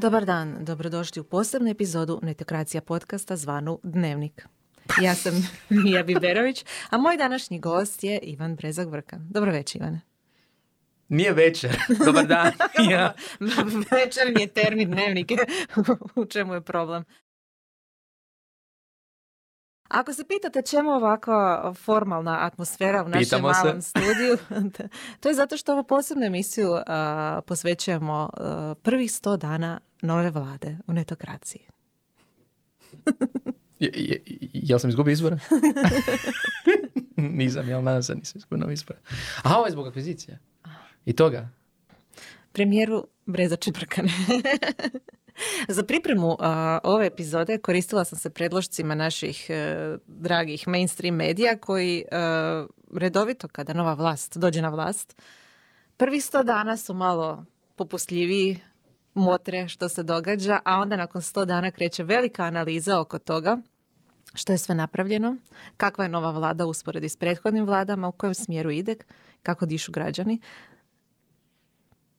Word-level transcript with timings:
Dobar 0.00 0.24
dan, 0.24 0.64
dobrodošli 0.64 1.20
u 1.20 1.24
posebnu 1.24 1.70
epizodu 1.70 2.20
Netokracija 2.22 2.80
podcasta 2.80 3.36
zvanu 3.36 3.80
Dnevnik. 3.82 4.46
Ja 5.02 5.14
sam 5.14 5.48
Mija 5.84 6.02
Biberović, 6.02 6.64
a 6.90 6.98
moj 6.98 7.16
današnji 7.16 7.58
gost 7.58 8.04
je 8.04 8.18
Ivan 8.18 8.56
Brezak 8.56 8.88
Vrkan. 8.88 9.26
Dobro 9.30 9.52
večer, 9.52 9.80
Ivane. 9.80 10.00
Nije 11.08 11.32
večer. 11.32 11.76
Dobar 12.06 12.26
dan. 12.26 12.52
ja. 12.90 13.14
večer 14.04 14.32
mi 14.34 14.40
je 14.40 14.46
termin 14.46 14.90
dnevnike. 14.90 15.36
u 16.16 16.24
čemu 16.24 16.54
je 16.54 16.60
problem? 16.60 17.04
Ako 19.90 20.12
se 20.12 20.24
pitate 20.24 20.62
čemu 20.62 20.90
ovako 20.90 21.32
formalna 21.84 22.38
atmosfera 22.40 23.04
u 23.04 23.08
našem 23.08 23.42
malom 23.42 23.82
studiju, 23.82 24.38
to 25.20 25.28
je 25.28 25.34
zato 25.34 25.56
što 25.56 25.72
ovu 25.72 25.84
posebnu 25.84 26.26
emisiju 26.26 26.70
posvećujemo 27.46 28.30
uh, 28.32 28.46
prvih 28.82 29.12
sto 29.12 29.36
dana 29.36 29.80
nove 30.02 30.30
vlade 30.30 30.78
u 30.86 30.92
netokraciji. 30.92 31.66
je, 33.80 34.22
jel 34.52 34.78
sam 34.78 34.90
izgubio 34.90 35.12
izbora? 35.12 35.38
nisam, 37.40 37.68
jel 37.68 37.82
nadam 37.82 38.02
se 38.02 38.14
nisam 38.14 38.38
izgubio 38.38 38.70
izbora. 38.70 38.98
Aha, 39.42 39.56
ovo 39.56 39.66
je 39.66 39.72
zbog 39.72 39.86
akvizicije. 39.86 40.38
I 41.04 41.12
toga? 41.12 41.48
Premijeru 42.52 43.06
Breza 43.26 43.56
Čeprkane. 43.56 44.12
Za 45.68 45.82
pripremu 45.82 46.36
ove 46.82 47.06
epizode 47.06 47.58
koristila 47.58 48.04
sam 48.04 48.18
se 48.18 48.30
predložcima 48.30 48.94
naših 48.94 49.46
e, 49.50 49.96
dragih 50.06 50.68
mainstream 50.68 51.14
medija 51.14 51.58
koji 51.58 51.98
e, 51.98 52.04
redovito 52.94 53.48
kada 53.48 53.72
nova 53.72 53.94
vlast 53.94 54.38
dođe 54.38 54.62
na 54.62 54.68
vlast, 54.68 55.22
prvih 55.96 56.24
sto 56.24 56.42
dana 56.42 56.76
su 56.76 56.94
malo 56.94 57.44
popustljiviji, 57.76 58.60
motre 59.14 59.68
što 59.68 59.88
se 59.88 60.02
događa, 60.02 60.60
a 60.64 60.78
onda 60.78 60.96
nakon 60.96 61.22
sto 61.22 61.44
dana 61.44 61.70
kreće 61.70 62.02
velika 62.04 62.42
analiza 62.44 63.00
oko 63.00 63.18
toga 63.18 63.58
što 64.34 64.52
je 64.52 64.58
sve 64.58 64.74
napravljeno, 64.74 65.36
kakva 65.76 66.04
je 66.04 66.08
nova 66.08 66.30
vlada 66.30 66.66
usporedi 66.66 67.08
s 67.08 67.16
prethodnim 67.16 67.64
vladama, 67.64 68.08
u 68.08 68.12
kojem 68.12 68.34
smjeru 68.34 68.70
ide, 68.70 68.94
kako 69.42 69.66
dišu 69.66 69.92
građani. 69.92 70.40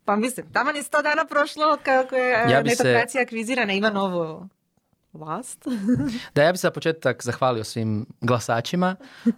Pa 0.06 0.16
mislim, 0.16 0.46
tamo 0.54 0.72
je 0.72 0.84
sto 0.84 1.02
dana 1.02 1.26
prošlo 1.26 1.78
kako 1.84 2.16
je 2.16 2.32
ja 2.32 2.62
netokracija 2.62 3.08
se... 3.08 3.22
akvizirana, 3.22 3.74
ima 3.74 3.90
novu 3.90 4.48
vlast. 5.14 5.66
da, 6.36 6.44
ja 6.44 6.52
bih 6.52 6.60
se 6.60 6.68
za 6.68 6.72
početak 6.72 7.24
zahvalio 7.24 7.64
svim 7.64 8.06
glasačima 8.22 8.96
uh, 9.26 9.34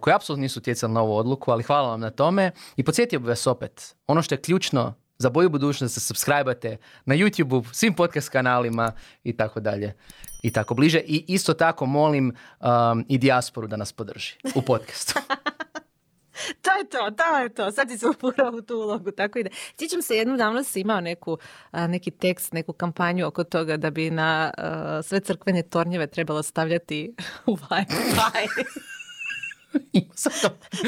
koji 0.00 0.14
apsolutno 0.14 0.42
nisu 0.42 0.60
utjecali 0.60 0.92
na 0.92 1.00
ovu 1.00 1.16
odluku, 1.16 1.50
ali 1.50 1.62
hvala 1.62 1.88
vam 1.88 2.00
na 2.00 2.10
tome. 2.10 2.50
I 2.76 2.84
podsjetio 2.84 3.18
bih 3.18 3.28
vas 3.28 3.46
opet, 3.46 3.94
ono 4.06 4.22
što 4.22 4.34
je 4.34 4.40
ključno 4.40 4.94
za 5.18 5.30
boju 5.30 5.48
budućnost 5.48 5.94
da 5.94 6.00
se 6.00 6.06
subscribe 6.06 6.76
na 7.04 7.14
YouTube, 7.14 7.72
svim 7.72 7.94
podcast 7.94 8.28
kanalima 8.28 8.92
i 9.24 9.36
tako 9.36 9.60
dalje 9.60 9.94
i 10.42 10.52
tako 10.52 10.74
bliže. 10.74 10.98
I 10.98 11.24
isto 11.28 11.54
tako 11.54 11.86
molim 11.86 12.36
um, 12.60 13.04
i 13.08 13.18
dijasporu 13.18 13.66
da 13.66 13.76
nas 13.76 13.92
podrži 13.92 14.34
u 14.54 14.62
podcastu. 14.62 15.14
je 16.82 16.88
to, 16.88 17.10
to 17.16 17.38
je 17.38 17.48
to. 17.48 17.72
Sad 17.72 17.90
si 17.90 17.98
se 17.98 18.08
upurao 18.08 18.52
u 18.52 18.62
tu 18.62 18.74
ulogu, 18.74 19.10
tako 19.10 19.38
ide. 19.38 19.50
Sjećam 19.78 20.02
se, 20.02 20.16
jednu 20.16 20.36
davno 20.36 20.62
si 20.62 20.80
imao 20.80 21.00
neku, 21.00 21.38
neki 21.72 22.10
tekst, 22.10 22.52
neku 22.52 22.72
kampanju 22.72 23.26
oko 23.26 23.44
toga 23.44 23.76
da 23.76 23.90
bi 23.90 24.10
na 24.10 24.52
sve 25.02 25.20
crkvene 25.20 25.62
tornjeve 25.62 26.06
trebalo 26.06 26.42
stavljati 26.42 27.14
Wi-Fi. 27.46 28.64
za, 30.16 30.30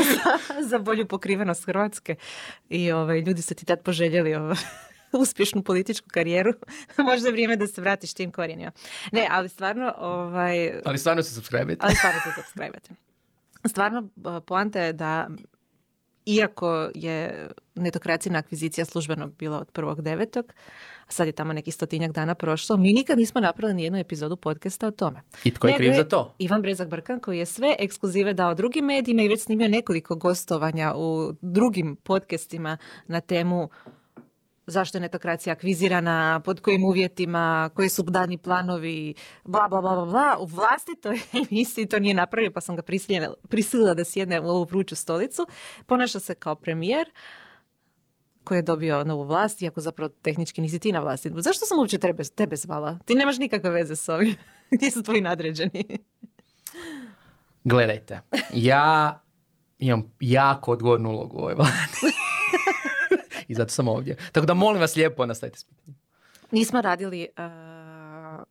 za 0.70 0.78
bolju 0.78 1.06
pokrivenost 1.06 1.64
Hrvatske. 1.64 2.16
I 2.68 2.92
ovaj, 2.92 3.20
ljudi 3.20 3.42
su 3.42 3.54
ti 3.54 3.66
tad 3.66 3.82
poželjeli 3.82 4.34
ovaj, 4.34 4.56
uspješnu 5.12 5.62
političku 5.62 6.08
karijeru. 6.12 6.52
Možda 6.98 7.28
je 7.28 7.32
vrijeme 7.32 7.56
da 7.56 7.66
se 7.66 7.80
vratiš 7.80 8.14
tim 8.14 8.32
korijenima. 8.32 8.72
Ne, 9.12 9.28
ali 9.30 9.48
stvarno... 9.48 9.94
Ovaj, 9.98 10.80
ali 10.84 10.98
stvarno 10.98 11.22
se 11.22 11.34
subscribe 11.34 11.76
Ali 11.80 11.94
stvarno 11.94 12.20
se 12.20 12.42
subscribe 12.42 12.78
Stvarno, 13.66 14.08
poanta 14.46 14.80
je 14.80 14.92
da 14.92 15.28
iako 16.26 16.90
je 16.94 17.48
netokracijna 17.74 18.38
akvizicija 18.38 18.84
službeno 18.84 19.26
bila 19.26 19.58
od 19.58 19.70
prvog 19.70 20.02
devetog, 20.02 20.52
a 21.06 21.12
sad 21.12 21.26
je 21.26 21.32
tamo 21.32 21.52
neki 21.52 21.70
stotinjak 21.70 22.12
dana 22.12 22.34
prošlo, 22.34 22.76
mi 22.76 22.92
nikad 22.92 23.18
nismo 23.18 23.40
napravili 23.40 23.74
ni 23.74 23.84
jednu 23.84 23.98
epizodu 23.98 24.36
podcasta 24.36 24.86
o 24.86 24.90
tome. 24.90 25.22
I 25.44 25.50
tko 25.50 25.68
je 25.68 25.76
kriv 25.76 25.92
za 25.96 26.04
to? 26.04 26.34
Ivan 26.38 26.62
Brezak 26.62 26.88
Brkan 26.88 27.20
koji 27.20 27.38
je 27.38 27.46
sve 27.46 27.76
ekskluzive 27.78 28.34
dao 28.34 28.54
drugim 28.54 28.84
medijima 28.84 29.22
i 29.22 29.28
već 29.28 29.42
snimio 29.42 29.68
nekoliko 29.68 30.16
gostovanja 30.16 30.94
u 30.96 31.32
drugim 31.40 31.96
podcastima 31.96 32.76
na 33.06 33.20
temu 33.20 33.68
zašto 34.66 34.98
je 34.98 35.02
netokracija 35.02 35.52
akvizirana, 35.52 36.40
pod 36.44 36.60
kojim 36.60 36.84
uvjetima, 36.84 37.70
koji 37.74 37.88
su 37.88 38.02
dani 38.02 38.38
planovi, 38.38 39.14
bla, 39.44 39.68
bla, 39.68 39.80
bla, 39.80 40.04
bla, 40.04 40.36
U 40.40 40.46
vlastitoj 40.46 41.18
emisiji 41.50 41.86
to 41.86 41.98
nije 41.98 42.14
napravio, 42.14 42.52
pa 42.52 42.60
sam 42.60 42.76
ga 42.76 42.82
prisilila 43.48 43.94
da 43.94 44.04
sjedne 44.04 44.40
u 44.40 44.48
ovu 44.48 44.64
vruću 44.64 44.96
stolicu. 44.96 45.46
Ponaša 45.86 46.20
se 46.20 46.34
kao 46.34 46.54
premijer 46.54 47.10
koji 48.44 48.58
je 48.58 48.62
dobio 48.62 49.04
novu 49.04 49.24
vlast, 49.24 49.62
iako 49.62 49.80
zapravo 49.80 50.08
tehnički 50.22 50.60
nisi 50.60 50.78
ti 50.78 50.92
na 50.92 51.00
vlasti. 51.00 51.30
Zašto 51.36 51.66
sam 51.66 51.78
uopće 51.78 51.98
tebe, 51.98 52.24
tebe 52.24 52.56
zvala? 52.56 52.98
Ti 53.04 53.14
nemaš 53.14 53.38
nikakve 53.38 53.70
veze 53.70 53.96
s 53.96 54.08
ovim. 54.08 54.34
Gdje 54.74 54.90
su 54.90 55.02
tvoji 55.02 55.20
nadređeni? 55.20 55.98
Gledajte, 57.64 58.20
ja 58.52 59.20
imam 59.78 60.12
jako 60.20 60.72
odgovornu 60.72 61.10
ulogu 61.10 61.36
u 61.36 61.40
ovoj 61.40 61.54
vladi. 61.54 62.14
I 63.48 63.54
zato 63.54 63.70
sam 63.70 63.88
ovdje. 63.88 64.16
Tako 64.32 64.46
da 64.46 64.54
molim 64.54 64.80
vas 64.80 64.96
lijepo 64.96 65.26
nastavite 65.26 65.58
s 65.58 65.64
pitanjem. 65.64 66.00
Nismo 66.50 66.80
radili 66.80 67.28
uh, 67.38 68.42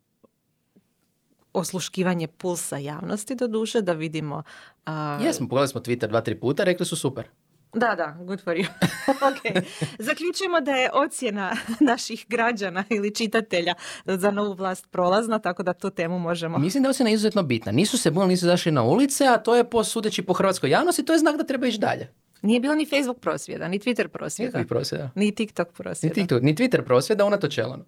osluškivanje 1.53 2.27
pulsa 2.27 2.77
javnosti 2.77 3.35
do 3.35 3.47
duše, 3.47 3.81
da 3.81 3.93
vidimo... 3.93 4.43
Uh... 4.87 5.25
Jesmo, 5.25 5.47
pogledali 5.47 5.67
smo 5.67 5.81
Twitter 5.81 6.07
dva, 6.07 6.21
tri 6.21 6.39
puta, 6.39 6.63
rekli 6.63 6.85
su 6.85 6.95
super. 6.95 7.27
Da, 7.73 7.95
da, 7.95 8.17
good 8.25 8.43
for 8.43 8.53
you. 8.53 8.65
okay. 9.29 9.61
Zaključujemo 9.99 10.61
da 10.61 10.71
je 10.71 10.89
ocjena 10.93 11.55
naših 11.91 12.25
građana 12.29 12.83
ili 12.89 13.15
čitatelja 13.15 13.73
za 14.05 14.31
novu 14.31 14.53
vlast 14.53 14.87
prolazna, 14.91 15.39
tako 15.39 15.63
da 15.63 15.73
tu 15.73 15.89
temu 15.89 16.19
možemo... 16.19 16.57
Mislim 16.57 16.83
da 16.83 16.87
je 16.87 16.91
ocjena 16.91 17.09
izuzetno 17.09 17.43
bitna. 17.43 17.71
Nisu 17.71 17.97
se 17.97 18.11
bunili, 18.11 18.29
nisu 18.29 18.45
zašli 18.45 18.71
na 18.71 18.83
ulice, 18.83 19.25
a 19.25 19.37
to 19.37 19.55
je 19.55 19.69
po 19.69 19.83
sudeći 19.83 20.21
po 20.21 20.33
hrvatskoj 20.33 20.69
javnosti, 20.69 21.05
to 21.05 21.13
je 21.13 21.19
znak 21.19 21.37
da 21.37 21.43
treba 21.43 21.67
ići 21.67 21.79
dalje. 21.79 22.13
Nije 22.43 22.59
bilo 22.59 22.75
ni 22.75 22.85
Facebook 22.85 23.19
prosvjeda, 23.19 23.67
ni 23.67 23.79
Twitter 23.79 24.07
prosvjeda. 24.07 24.59
Ni 24.59 24.67
prosvjeda. 24.67 25.09
Ni 25.15 25.35
TikTok 25.35 25.67
prosvjeda. 25.73 26.13
Ni, 26.15 26.21
TikTok, 26.21 26.41
ni 26.41 26.55
Twitter 26.55 26.85
prosvjeda, 26.85 27.25
unatoč 27.25 27.57
Elonu. 27.57 27.85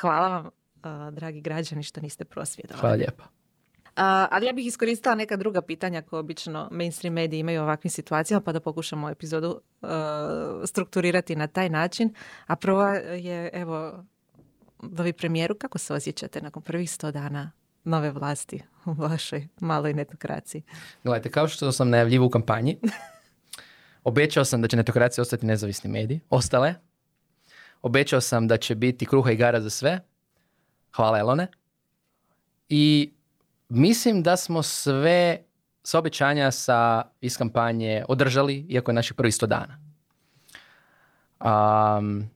Hvala 0.00 0.28
vam, 0.28 0.50
dragi 1.14 1.40
građani, 1.40 1.82
što 1.82 2.00
niste 2.00 2.24
prosvjedovali. 2.24 2.80
Hvala 2.80 2.94
lijepa. 2.94 3.24
ali 4.30 4.46
ja 4.46 4.52
bih 4.52 4.66
iskoristila 4.66 5.14
neka 5.14 5.36
druga 5.36 5.62
pitanja 5.62 6.02
koje 6.02 6.20
obično 6.20 6.68
mainstream 6.72 7.14
mediji 7.14 7.40
imaju 7.40 7.60
u 7.60 7.64
ovakvim 7.64 7.90
situacijama, 7.90 8.40
pa 8.40 8.52
da 8.52 8.60
pokušamo 8.60 9.10
epizodu 9.10 9.60
strukturirati 10.64 11.36
na 11.36 11.46
taj 11.46 11.68
način. 11.68 12.14
A 12.46 12.56
prva 12.56 12.94
je, 12.94 13.50
evo, 13.52 14.04
vi 14.82 15.12
premijeru, 15.12 15.54
kako 15.54 15.78
se 15.78 15.94
osjećate 15.94 16.40
nakon 16.40 16.62
prvih 16.62 16.90
sto 16.90 17.10
dana 17.10 17.52
nove 17.84 18.10
vlasti 18.10 18.62
u 18.84 18.92
vašoj 18.92 19.48
maloj 19.60 19.94
netokraciji? 19.94 20.62
Gledajte, 21.04 21.30
kao 21.30 21.48
što 21.48 21.72
sam 21.72 21.90
najavljivo 21.90 22.26
u 22.26 22.30
kampanji, 22.30 22.78
Obećao 24.04 24.44
sam 24.44 24.62
da 24.62 24.68
će 24.68 24.76
netokracija 24.76 25.22
ostati 25.22 25.46
nezavisni 25.46 25.90
mediji. 25.90 26.20
Ostale. 26.30 26.74
Obećao 27.82 28.20
sam 28.20 28.48
da 28.48 28.56
će 28.56 28.74
biti 28.74 29.06
kruha 29.06 29.30
i 29.30 29.36
gara 29.36 29.60
za 29.60 29.70
sve. 29.70 30.00
Hvala 30.96 31.18
Elone. 31.18 31.46
I 32.68 33.12
mislim 33.68 34.22
da 34.22 34.36
smo 34.36 34.62
sve 34.62 35.42
sva 35.82 35.98
obećanja 35.98 36.50
sa 36.50 37.02
iz 37.20 37.36
kampanje 37.36 38.04
održali, 38.08 38.66
iako 38.68 38.90
je 38.90 38.94
naših 38.94 39.14
prvih 39.14 39.34
sto 39.34 39.46
dana. 39.46 39.78
Um, 41.40 42.30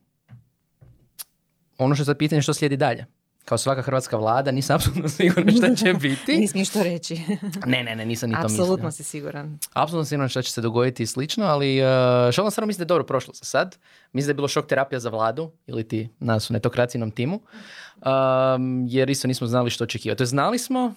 ono 1.77 1.95
što 1.95 2.01
je 2.01 2.05
sad 2.05 2.17
pitanje 2.17 2.41
što 2.41 2.53
slijedi 2.53 2.77
dalje 2.77 3.05
kao 3.49 3.57
svaka 3.57 3.81
hrvatska 3.81 4.17
vlada, 4.17 4.51
nisam 4.51 4.75
apsolutno 4.77 5.09
siguran 5.09 5.55
šta 5.57 5.75
će 5.75 5.93
biti. 6.07 6.37
Nisam 6.37 6.65
što 6.65 6.83
reći. 6.83 7.21
ne, 7.65 7.83
ne, 7.83 7.95
ne, 7.95 8.05
nisam 8.05 8.29
ni 8.29 8.35
to 8.35 8.43
mislio. 8.43 8.63
Apsolutno 8.63 8.91
si 8.91 9.03
siguran. 9.03 9.59
Apsolutno 9.73 10.05
siguran 10.05 10.29
šta 10.29 10.41
će 10.41 10.51
se 10.51 10.61
dogoditi 10.61 11.03
i 11.03 11.07
slično, 11.07 11.45
ali 11.45 11.81
uh, 11.81 11.87
šalno 12.31 12.51
stvarno 12.51 12.67
mislim 12.67 12.79
da 12.79 12.83
je 12.83 12.93
dobro 12.93 13.03
prošlo 13.03 13.33
za 13.33 13.45
sad. 13.45 13.77
Mislim 14.13 14.27
da 14.27 14.31
je 14.31 14.35
bilo 14.35 14.47
šok 14.47 14.67
terapija 14.67 14.99
za 14.99 15.09
vladu 15.09 15.51
ili 15.67 15.87
ti 15.87 16.09
nas 16.19 16.49
u 16.49 16.53
netokracijnom 16.53 17.11
timu, 17.11 17.35
um, 17.35 18.85
jer 18.87 19.09
isto 19.09 19.27
nismo 19.27 19.47
znali 19.47 19.69
što 19.69 19.83
očekivati. 19.83 20.17
To 20.17 20.23
je 20.23 20.27
znali 20.27 20.59
smo, 20.59 20.93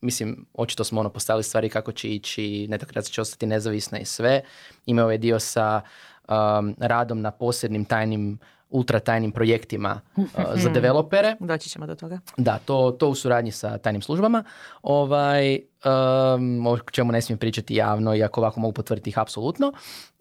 mislim, 0.00 0.46
očito 0.54 0.84
smo 0.84 1.00
ono 1.00 1.10
postavili 1.10 1.42
stvari 1.42 1.68
kako 1.68 1.92
će 1.92 2.08
ići, 2.08 2.66
netokracija 2.70 3.12
će 3.12 3.20
ostati 3.20 3.46
nezavisna 3.46 3.98
i 3.98 4.04
sve. 4.04 4.42
Imao 4.86 5.10
je 5.10 5.18
dio 5.18 5.40
sa 5.40 5.80
um, 6.28 6.76
radom 6.78 7.20
na 7.20 7.30
posebnim 7.30 7.84
tajnim 7.84 8.38
ultra 8.72 9.00
tajnim 9.00 9.32
projektima 9.32 10.00
uh, 10.16 10.24
za 10.54 10.68
mhm. 10.68 10.74
developere. 10.74 11.36
Doći 11.40 11.68
ćemo 11.68 11.86
do 11.86 11.94
toga. 11.94 12.18
Da, 12.36 12.58
to, 12.64 12.96
to 12.98 13.08
u 13.08 13.14
suradnji 13.14 13.50
sa 13.50 13.78
tajnim 13.78 14.02
službama. 14.02 14.44
Ovaj, 14.82 15.54
um, 15.54 16.66
o 16.66 16.78
čemu 16.78 17.12
ne 17.12 17.22
smijem 17.22 17.38
pričati 17.38 17.74
javno, 17.74 18.14
iako 18.14 18.40
ovako 18.40 18.60
mogu 18.60 18.72
potvrditi 18.72 19.10
ih 19.10 19.18
apsolutno. 19.18 19.72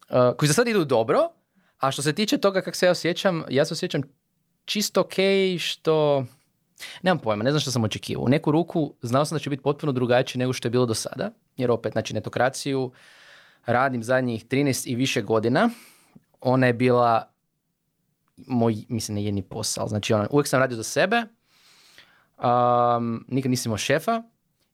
Uh, 0.10 0.16
koji 0.38 0.48
za 0.48 0.54
sad 0.54 0.68
idu 0.68 0.86
dobro, 0.86 1.30
a 1.80 1.92
što 1.92 2.02
se 2.02 2.14
tiče 2.14 2.38
toga 2.38 2.62
kako 2.62 2.78
se 2.78 2.86
ja 2.86 2.92
osjećam, 2.92 3.44
ja 3.50 3.66
se 3.66 3.74
osjećam 3.74 4.02
čisto 4.66 5.02
ok 5.02 5.14
što... 5.60 6.26
Nemam 7.02 7.20
pojma, 7.20 7.44
ne 7.44 7.52
znam 7.52 7.60
što 7.60 7.72
sam 7.72 7.84
očekivao. 7.84 8.24
U 8.24 8.30
neku 8.30 8.52
ruku 8.52 8.94
znao 9.02 9.26
sam 9.26 9.36
da 9.36 9.40
će 9.40 9.50
biti 9.50 9.64
potpuno 9.64 9.92
drugačije 9.92 10.40
nego 10.40 10.54
što 10.54 10.68
je 10.68 10.72
bilo 10.72 10.86
do 10.86 10.94
sada, 10.94 11.32
jer 11.58 11.72
opet, 11.72 11.92
znači, 11.92 12.14
netokraciju 12.14 12.92
radim 13.66 14.04
zadnjih 14.04 14.46
13 14.46 14.88
i 14.88 14.96
više 14.96 15.22
godina. 15.22 15.70
Ona 16.42 16.68
je 16.68 16.74
bila 16.74 17.32
moj, 18.38 18.76
mislim, 18.90 19.16
ne 19.16 19.24
jedni 19.24 19.42
posao. 19.42 19.88
Znači, 19.88 20.14
ono, 20.14 20.28
uvijek 20.32 20.48
sam 20.48 20.60
radio 20.60 20.78
za 20.78 20.84
sebe, 20.84 21.24
um, 22.38 23.26
nikad 23.28 23.50
nisam 23.50 23.70
imao 23.70 23.78
šefa 23.78 24.24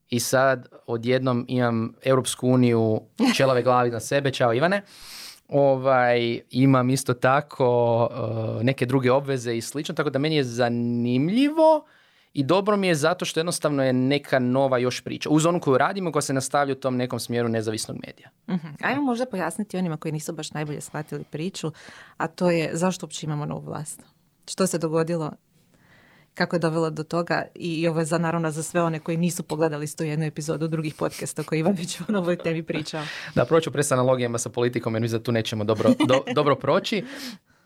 i 0.08 0.20
sad 0.20 0.68
odjednom 0.86 1.44
imam 1.48 1.94
Europsku 2.02 2.48
uniju 2.48 3.00
čelave 3.36 3.62
glavi 3.62 3.90
na 3.90 4.00
sebe, 4.00 4.30
čao 4.30 4.54
Ivane. 4.54 4.82
Ovaj, 5.48 6.40
imam 6.50 6.90
isto 6.90 7.14
tako 7.14 8.08
uh, 8.10 8.62
neke 8.62 8.86
druge 8.86 9.12
obveze 9.12 9.56
i 9.56 9.60
slično, 9.60 9.94
tako 9.94 10.10
da 10.10 10.18
meni 10.18 10.36
je 10.36 10.44
zanimljivo 10.44 11.84
i 12.32 12.44
dobro 12.44 12.76
mi 12.76 12.86
je 12.86 12.94
zato 12.94 13.24
što 13.24 13.40
jednostavno 13.40 13.84
je 13.84 13.92
neka 13.92 14.38
nova 14.38 14.78
još 14.78 15.00
priča. 15.00 15.28
Uz 15.28 15.46
onu 15.46 15.60
koju 15.60 15.78
radimo, 15.78 16.12
koja 16.12 16.22
se 16.22 16.32
nastavlja 16.32 16.72
u 16.72 16.80
tom 16.80 16.96
nekom 16.96 17.20
smjeru 17.20 17.48
nezavisnog 17.48 17.96
medija. 18.06 18.30
uh 18.46 18.70
Ajmo 18.82 19.02
možda 19.02 19.26
pojasniti 19.26 19.76
onima 19.76 19.96
koji 19.96 20.12
nisu 20.12 20.32
baš 20.32 20.50
najbolje 20.50 20.80
shvatili 20.80 21.24
priču, 21.24 21.72
a 22.16 22.26
to 22.26 22.50
je 22.50 22.70
zašto 22.72 23.06
uopće 23.06 23.26
imamo 23.26 23.46
novu 23.46 23.64
vlast. 23.64 24.02
Što 24.46 24.66
se 24.66 24.78
dogodilo 24.78 25.32
kako 26.34 26.56
je 26.56 26.60
dovelo 26.60 26.90
do 26.90 27.02
toga 27.02 27.46
i 27.54 27.88
ovo 27.88 27.98
je 27.98 28.04
za 28.04 28.18
naravno 28.18 28.50
za 28.50 28.62
sve 28.62 28.82
one 28.82 29.00
koji 29.00 29.16
nisu 29.16 29.42
pogledali 29.42 29.86
sto 29.86 30.04
jednu 30.04 30.26
epizodu 30.26 30.68
drugih 30.68 30.94
podcasta 30.94 31.42
koji 31.42 31.58
Ivan 31.58 31.74
već 31.74 32.00
o 32.00 32.12
novoj 32.12 32.36
temi 32.36 32.62
pričao. 32.62 33.02
Da, 33.34 33.44
proću 33.44 33.72
pre 33.72 33.82
s 33.82 33.92
analogijama 33.92 34.38
sa 34.38 34.50
politikom 34.50 34.94
jer 34.94 35.02
mislim 35.02 35.18
da 35.18 35.24
tu 35.24 35.32
nećemo 35.32 35.64
dobro, 35.64 35.90
dobro 36.34 36.56
proći. 36.56 37.04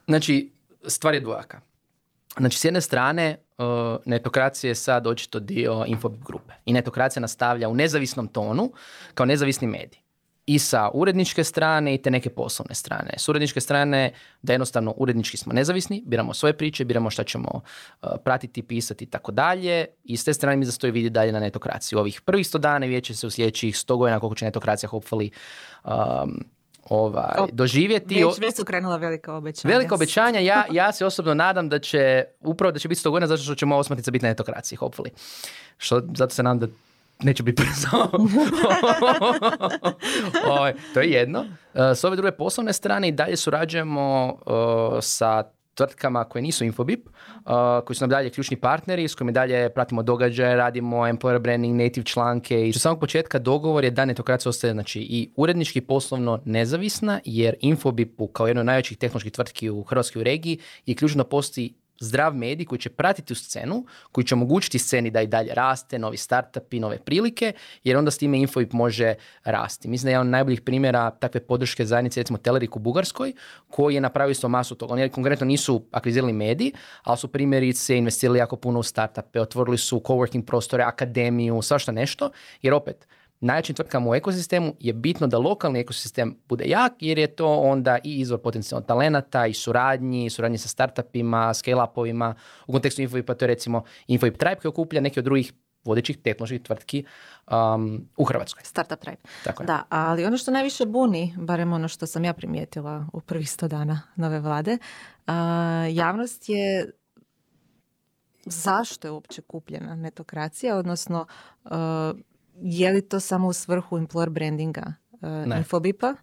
Znači, 0.06 0.52
stvar 0.86 1.14
je 1.14 1.20
dvojaka. 1.20 1.60
Znači, 2.38 2.58
s 2.58 2.64
jedne 2.64 2.80
strane, 2.80 3.36
uh, 3.62 3.98
netokracija 4.04 4.68
je 4.68 4.74
sad 4.74 5.06
očito 5.06 5.40
dio 5.40 5.84
Infobip 5.86 6.24
grupe. 6.24 6.52
I 6.64 6.72
netokracija 6.72 7.20
nastavlja 7.20 7.68
u 7.68 7.74
nezavisnom 7.74 8.28
tonu 8.28 8.72
kao 9.14 9.26
nezavisni 9.26 9.66
medij 9.66 10.02
i 10.46 10.58
sa 10.58 10.90
uredničke 10.94 11.44
strane 11.44 11.94
i 11.94 12.02
te 12.02 12.10
neke 12.10 12.30
poslovne 12.30 12.74
strane. 12.74 13.10
S 13.16 13.28
uredničke 13.28 13.60
strane 13.60 14.12
da 14.42 14.52
jednostavno 14.52 14.94
urednički 14.96 15.36
smo 15.36 15.52
nezavisni, 15.52 16.02
biramo 16.06 16.34
svoje 16.34 16.52
priče, 16.52 16.84
biramo 16.84 17.10
šta 17.10 17.24
ćemo 17.24 17.48
uh, 17.54 18.08
pratiti, 18.24 18.62
pisati 18.62 19.04
i 19.04 19.10
tako 19.10 19.32
dalje. 19.32 19.86
I 20.04 20.16
s 20.16 20.24
te 20.24 20.34
strane 20.34 20.56
mi 20.56 20.64
zastoji 20.64 20.90
vidi 20.90 21.10
dalje 21.10 21.32
na 21.32 21.40
netokraciji. 21.40 21.96
U 21.96 22.00
ovih 22.00 22.20
prvih 22.20 22.46
sto 22.46 22.58
dana 22.58 22.86
vijeće 22.86 23.14
se 23.14 23.26
u 23.26 23.30
sljedećih 23.30 23.78
sto 23.78 23.96
godina 23.96 24.20
koliko 24.20 24.34
će 24.34 24.44
netokracija 24.44 24.90
hopefully 24.90 25.30
um, 25.84 26.44
ovaj, 26.88 27.48
doživjeti. 27.52 28.14
Već, 28.14 28.38
već 28.38 28.56
su 28.56 28.64
krenula 28.64 28.96
velika 28.96 29.34
obećanja. 29.34 29.74
Velika 29.74 29.94
obećanja. 29.94 30.40
Ja, 30.40 30.64
ja 30.70 30.92
se 30.92 31.06
osobno 31.06 31.34
nadam 31.34 31.68
da 31.68 31.78
će, 31.78 32.24
upravo 32.40 32.72
da 32.72 32.78
će 32.78 32.88
biti 32.88 33.00
sto 33.00 33.10
godina 33.10 33.26
zato 33.26 33.42
što 33.42 33.54
ćemo 33.54 33.76
osmatnica 33.76 34.10
biti 34.10 34.24
na 34.24 34.28
netokraciji, 34.28 34.78
hopefully. 34.78 35.08
Što, 35.76 36.02
zato 36.16 36.34
se 36.34 36.42
nadam 36.42 36.58
da 36.58 36.66
neće 37.22 37.42
biti 37.42 37.62
brzo. 37.62 38.08
Ovaj, 40.50 40.74
to 40.94 41.00
je 41.00 41.10
jedno. 41.10 41.40
Uh, 41.40 41.80
s 41.94 42.04
ove 42.04 42.16
druge 42.16 42.32
poslovne 42.32 42.72
strane 42.72 43.08
i 43.08 43.12
dalje 43.12 43.36
surađujemo 43.36 44.38
uh, 44.46 44.52
sa 45.00 45.42
tvrtkama 45.74 46.24
koje 46.24 46.42
nisu 46.42 46.64
Infobip, 46.64 47.06
uh, 47.06 47.52
koji 47.86 47.96
su 47.96 48.02
nam 48.02 48.10
dalje 48.10 48.30
ključni 48.30 48.56
partneri, 48.56 49.08
s 49.08 49.14
kojima 49.14 49.32
dalje 49.32 49.70
pratimo 49.70 50.02
događaje, 50.02 50.56
radimo 50.56 50.96
employer 50.96 51.38
branding, 51.38 51.80
native 51.80 52.04
članke 52.04 52.66
i 52.66 52.68
od 52.68 52.80
samog 52.80 53.00
početka 53.00 53.38
dogovor 53.38 53.84
je 53.84 53.90
da 53.90 54.04
netokracija 54.04 54.50
ostaje 54.50 54.72
znači, 54.72 55.00
i 55.00 55.30
urednički 55.36 55.80
poslovno 55.80 56.40
nezavisna, 56.44 57.20
jer 57.24 57.54
Infobipu 57.60 58.26
kao 58.26 58.46
jednoj 58.46 58.60
od 58.60 58.66
najvećih 58.66 58.98
tehnoloških 58.98 59.32
tvrtki 59.32 59.70
u 59.70 59.82
Hrvatskoj 59.82 60.24
regiji 60.24 60.58
je 60.86 60.94
ključno 60.94 61.22
da 61.22 61.28
postoji 61.28 61.74
zdrav 62.02 62.34
medij 62.34 62.66
koji 62.66 62.78
će 62.78 62.90
pratiti 62.90 63.32
u 63.32 63.36
scenu, 63.36 63.84
koji 64.12 64.24
će 64.24 64.34
omogućiti 64.34 64.78
sceni 64.78 65.10
da 65.10 65.22
i 65.22 65.26
dalje 65.26 65.54
raste, 65.54 65.98
novi 65.98 66.16
startupi, 66.16 66.80
nove 66.80 66.98
prilike, 66.98 67.52
jer 67.84 67.96
onda 67.96 68.10
s 68.10 68.18
time 68.18 68.38
Infovip 68.38 68.72
može 68.72 69.14
rasti. 69.44 69.88
Mislim 69.88 70.06
da 70.06 70.10
je 70.10 70.12
jedan 70.12 70.26
od 70.26 70.30
najboljih 70.30 70.60
primjera 70.60 71.10
takve 71.10 71.40
podrške 71.40 71.84
zajednice, 71.84 72.20
recimo 72.20 72.38
Telerik 72.38 72.76
u 72.76 72.78
Bugarskoj, 72.78 73.32
koji 73.68 73.94
je 73.94 74.00
napravio 74.00 74.30
isto 74.32 74.48
masu 74.48 74.74
toga. 74.74 74.92
Oni 74.92 75.08
konkretno 75.08 75.46
nisu 75.46 75.84
akvizirali 75.92 76.32
mediji, 76.32 76.72
ali 77.02 77.18
su 77.18 77.28
primjerice 77.28 77.96
investirali 77.96 78.38
jako 78.38 78.56
puno 78.56 78.78
u 78.78 78.82
startupe, 78.82 79.40
otvorili 79.40 79.78
su 79.78 80.00
coworking 80.00 80.44
prostore, 80.44 80.82
akademiju, 80.82 81.62
svašta 81.62 81.92
nešto, 81.92 82.30
jer 82.62 82.74
opet, 82.74 83.06
najjačim 83.42 83.76
tvrtkama 83.76 84.10
u 84.10 84.14
ekosistemu 84.14 84.74
je 84.80 84.92
bitno 84.92 85.26
da 85.26 85.38
lokalni 85.38 85.80
ekosistem 85.80 86.36
bude 86.48 86.64
jak 86.66 86.92
jer 87.00 87.18
je 87.18 87.26
to 87.26 87.56
onda 87.56 87.98
i 88.04 88.20
izvor 88.20 88.40
potencijalnog 88.40 88.86
talenata 88.86 89.46
i 89.46 89.54
suradnji, 89.54 90.30
suradnji 90.30 90.58
sa 90.58 90.68
startupima, 90.68 91.54
scale-upovima. 91.54 92.34
U 92.66 92.72
kontekstu 92.72 93.02
Infovipa 93.02 93.34
to 93.34 93.44
je 93.44 93.46
recimo 93.46 93.84
Infovip 94.06 94.36
Tribe 94.36 94.60
koji 94.60 94.70
okuplja 94.70 95.00
neke 95.00 95.20
od 95.20 95.24
drugih 95.24 95.52
vodećih 95.84 96.18
tehnoloških 96.18 96.62
tvrtki 96.62 97.04
um, 97.50 98.08
u 98.16 98.24
Hrvatskoj. 98.24 98.62
Startup 98.64 99.00
Tribe. 99.00 99.20
Tako 99.44 99.64
Da, 99.64 99.82
ali 99.88 100.24
ono 100.24 100.36
što 100.36 100.50
najviše 100.50 100.86
buni, 100.86 101.34
barem 101.36 101.72
ono 101.72 101.88
što 101.88 102.06
sam 102.06 102.24
ja 102.24 102.32
primijetila 102.32 103.06
u 103.12 103.20
prvih 103.20 103.50
sto 103.50 103.68
dana 103.68 104.02
nove 104.16 104.40
vlade, 104.40 104.72
uh, 104.72 105.32
javnost 105.90 106.48
je 106.48 106.90
zašto 108.46 109.08
je 109.08 109.12
uopće 109.12 109.42
kupljena 109.42 109.94
netokracija, 109.94 110.76
odnosno 110.76 111.26
uh, 111.64 111.70
je 112.62 112.92
li 112.92 113.08
to 113.08 113.20
samo 113.20 113.48
u 113.48 113.52
svrhu 113.52 113.98
employer 113.98 114.28
brandinga 114.28 114.94
uh, 115.12 115.56
Infobipa? 115.56 116.14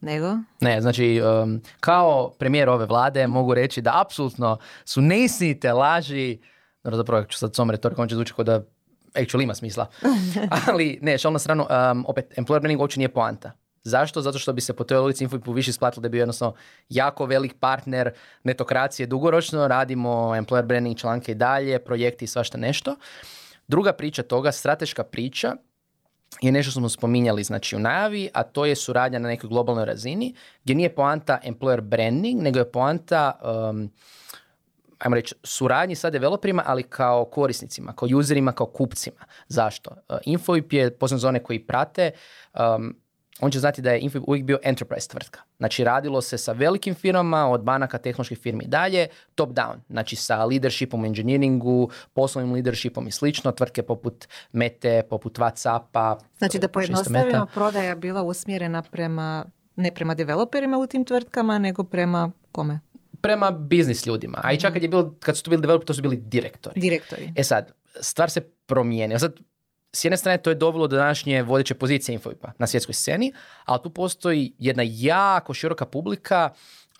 Nego? 0.00 0.36
Ne, 0.60 0.80
znači 0.80 1.22
um, 1.42 1.60
kao 1.80 2.30
premijer 2.38 2.68
ove 2.68 2.86
vlade 2.86 3.26
mogu 3.26 3.54
reći 3.54 3.82
da 3.82 4.00
apsolutno 4.00 4.58
su 4.84 5.00
neistinite 5.00 5.72
laži, 5.72 6.38
dobro 6.84 6.96
zapravo 6.96 7.24
ću 7.24 7.38
sad 7.38 7.54
s 7.54 7.58
ovom 7.58 7.70
retorikom 7.70 8.08
će 8.08 8.14
zvuči 8.14 8.34
kao 8.34 8.44
da 8.44 8.62
actually 9.14 9.42
ima 9.42 9.54
smisla, 9.54 9.86
ali 10.68 10.98
ne, 11.02 11.18
šal 11.18 11.32
na 11.32 11.38
stranu, 11.38 11.66
um, 11.92 12.04
opet, 12.08 12.34
employer 12.36 12.60
branding 12.60 12.80
uopće 12.80 13.00
nije 13.00 13.08
poanta. 13.08 13.52
Zašto? 13.84 14.20
Zato 14.20 14.38
što 14.38 14.52
bi 14.52 14.60
se 14.60 14.72
po 14.72 14.84
toj 14.84 14.98
logici 14.98 15.24
Infobipu 15.24 15.52
više 15.52 15.70
isplatilo 15.70 16.02
da 16.02 16.08
bi 16.08 16.18
jednostavno 16.18 16.54
jako 16.88 17.26
velik 17.26 17.54
partner 17.60 18.12
netokracije 18.44 19.06
dugoročno, 19.06 19.68
radimo 19.68 20.10
employer 20.10 20.66
branding 20.66 20.96
članke 20.96 21.32
i 21.32 21.34
dalje, 21.34 21.78
projekti 21.78 22.24
i 22.24 22.28
svašta 22.28 22.58
nešto. 22.58 22.96
Druga 23.68 23.92
priča 23.92 24.22
toga, 24.22 24.52
strateška 24.52 25.04
priča, 25.04 25.56
je 26.40 26.52
nešto 26.52 26.70
što 26.70 26.80
smo 26.80 26.88
spominjali 26.88 27.44
znači 27.44 27.76
u 27.76 27.78
najavi, 27.78 28.28
a 28.34 28.42
to 28.42 28.66
je 28.66 28.76
suradnja 28.76 29.18
na 29.18 29.28
nekoj 29.28 29.48
globalnoj 29.48 29.84
razini, 29.84 30.34
gdje 30.64 30.74
nije 30.74 30.94
poanta 30.94 31.40
employer 31.44 31.80
branding, 31.80 32.42
nego 32.42 32.58
je 32.58 32.72
poanta 32.72 33.32
um, 33.70 33.90
ajmo 34.98 35.16
reći, 35.16 35.34
suradnji 35.42 35.94
sa 35.94 36.10
developerima, 36.10 36.62
ali 36.66 36.82
kao 36.82 37.24
korisnicima, 37.24 37.92
kao 37.92 38.08
userima, 38.16 38.52
kao 38.52 38.66
kupcima. 38.66 39.24
Zašto? 39.48 39.90
Uh, 39.90 40.16
Infoip 40.24 40.72
je, 40.72 40.98
posebno 40.98 41.18
za 41.18 41.28
one 41.28 41.42
koji 41.42 41.66
prate, 41.66 42.10
um, 42.54 42.96
on 43.40 43.50
će 43.50 43.58
znati 43.58 43.82
da 43.82 43.90
je 43.90 44.00
Infobip 44.00 44.28
uvijek 44.28 44.44
bio 44.44 44.58
enterprise 44.62 45.08
tvrtka. 45.08 45.40
Znači 45.58 45.84
radilo 45.84 46.20
se 46.20 46.38
sa 46.38 46.52
velikim 46.52 46.94
firmama, 46.94 47.48
od 47.50 47.62
banaka, 47.62 47.98
tehnoloških 47.98 48.38
firmi 48.38 48.64
i 48.64 48.68
dalje, 48.68 49.06
top 49.34 49.50
down. 49.50 49.76
Znači 49.90 50.16
sa 50.16 50.44
leadershipom 50.44 51.02
u 51.02 51.06
engineeringu, 51.06 51.90
poslovnim 52.12 52.52
leadershipom 52.52 53.06
i 53.06 53.10
slično, 53.10 53.52
tvrtke 53.52 53.82
poput 53.82 54.28
Mete, 54.52 55.02
poput 55.10 55.38
Whatsappa. 55.38 56.16
Znači 56.38 56.58
da 56.58 56.68
pojednostavimo, 56.68 57.46
prodaja 57.54 57.94
bila 57.94 58.22
usmjerena 58.22 58.82
prema, 58.82 59.44
ne 59.76 59.94
prema 59.94 60.14
developerima 60.14 60.78
u 60.78 60.86
tim 60.86 61.04
tvrtkama, 61.04 61.58
nego 61.58 61.84
prema 61.84 62.30
kome? 62.52 62.80
Prema 63.20 63.50
biznis 63.50 64.06
ljudima. 64.06 64.40
A 64.42 64.52
i 64.52 64.60
čak 64.60 64.72
kad, 64.72 64.82
je 64.82 64.88
bilo, 64.88 65.14
kad 65.20 65.36
su 65.36 65.42
to 65.42 65.50
bili 65.50 65.62
developeri, 65.62 65.86
to 65.86 65.94
su 65.94 66.02
bili 66.02 66.16
direktori. 66.16 66.80
Direktori. 66.80 67.32
E 67.36 67.44
sad, 67.44 67.72
stvar 68.00 68.30
se 68.30 68.40
promijeni. 68.40 69.18
Sad, 69.18 69.36
s 69.92 70.04
jedne 70.04 70.16
strane 70.16 70.38
to 70.38 70.50
je 70.50 70.54
dovelo 70.54 70.86
do 70.86 70.96
današnje 70.96 71.42
vodeće 71.42 71.74
pozicije 71.74 72.12
Infovipa 72.12 72.52
na 72.58 72.66
svjetskoj 72.66 72.94
sceni, 72.94 73.32
ali 73.64 73.80
tu 73.82 73.90
postoji 73.90 74.52
jedna 74.58 74.82
jako 74.86 75.54
široka 75.54 75.86
publika 75.86 76.50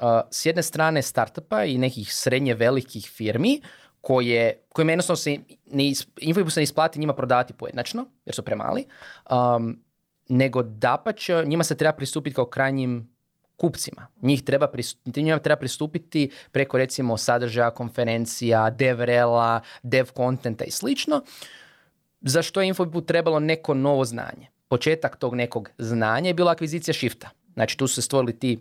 uh, 0.01 0.07
s 0.31 0.47
jedne 0.47 0.63
strane 0.63 1.03
startupa 1.03 1.65
i 1.65 1.79
nekih 1.79 2.15
srednje 2.15 2.55
velikih 2.55 3.11
firmi 3.11 3.61
koje, 4.01 4.61
kojima 4.69 4.93
jednostavno 4.93 5.17
se 5.17 5.39
ne, 5.67 5.93
Infovipu 6.21 6.51
se 6.51 6.61
ne 6.61 6.65
isplati 6.65 6.99
njima 6.99 7.15
prodavati 7.15 7.53
pojednačno, 7.53 8.07
jer 8.25 8.35
su 8.35 8.43
premali, 8.43 8.85
um, 9.31 9.83
nego 10.29 10.63
dapače, 10.63 11.45
njima 11.47 11.65
se 11.65 11.77
treba 11.77 11.93
pristupiti 11.93 12.35
kao 12.35 12.47
krajnjim 12.47 13.13
kupcima. 13.57 14.07
Njih 14.23 14.43
treba, 14.43 14.69
njima 15.17 15.39
treba 15.39 15.57
pristupiti 15.57 16.31
preko 16.53 16.79
recimo 16.79 17.17
sadržaja, 17.17 17.71
konferencija, 17.71 18.71
devrela, 18.71 19.61
dev 19.83 20.13
kontenta 20.13 20.65
i 20.65 20.71
slično 20.71 21.23
za 22.23 22.43
što 22.43 22.61
je 22.61 22.69
Infobipu 22.69 23.01
trebalo 23.01 23.41
neko 23.41 23.75
novo 23.75 24.05
znanje. 24.05 24.47
Početak 24.69 25.17
tog 25.17 25.35
nekog 25.35 25.71
znanja 25.79 26.29
je 26.29 26.35
bila 26.35 26.53
akvizicija 26.53 26.95
Shifta. 26.95 27.31
Znači 27.55 27.79
tu 27.79 27.87
su 27.87 27.95
se 27.95 28.03
stvorili 28.03 28.39
ti 28.39 28.59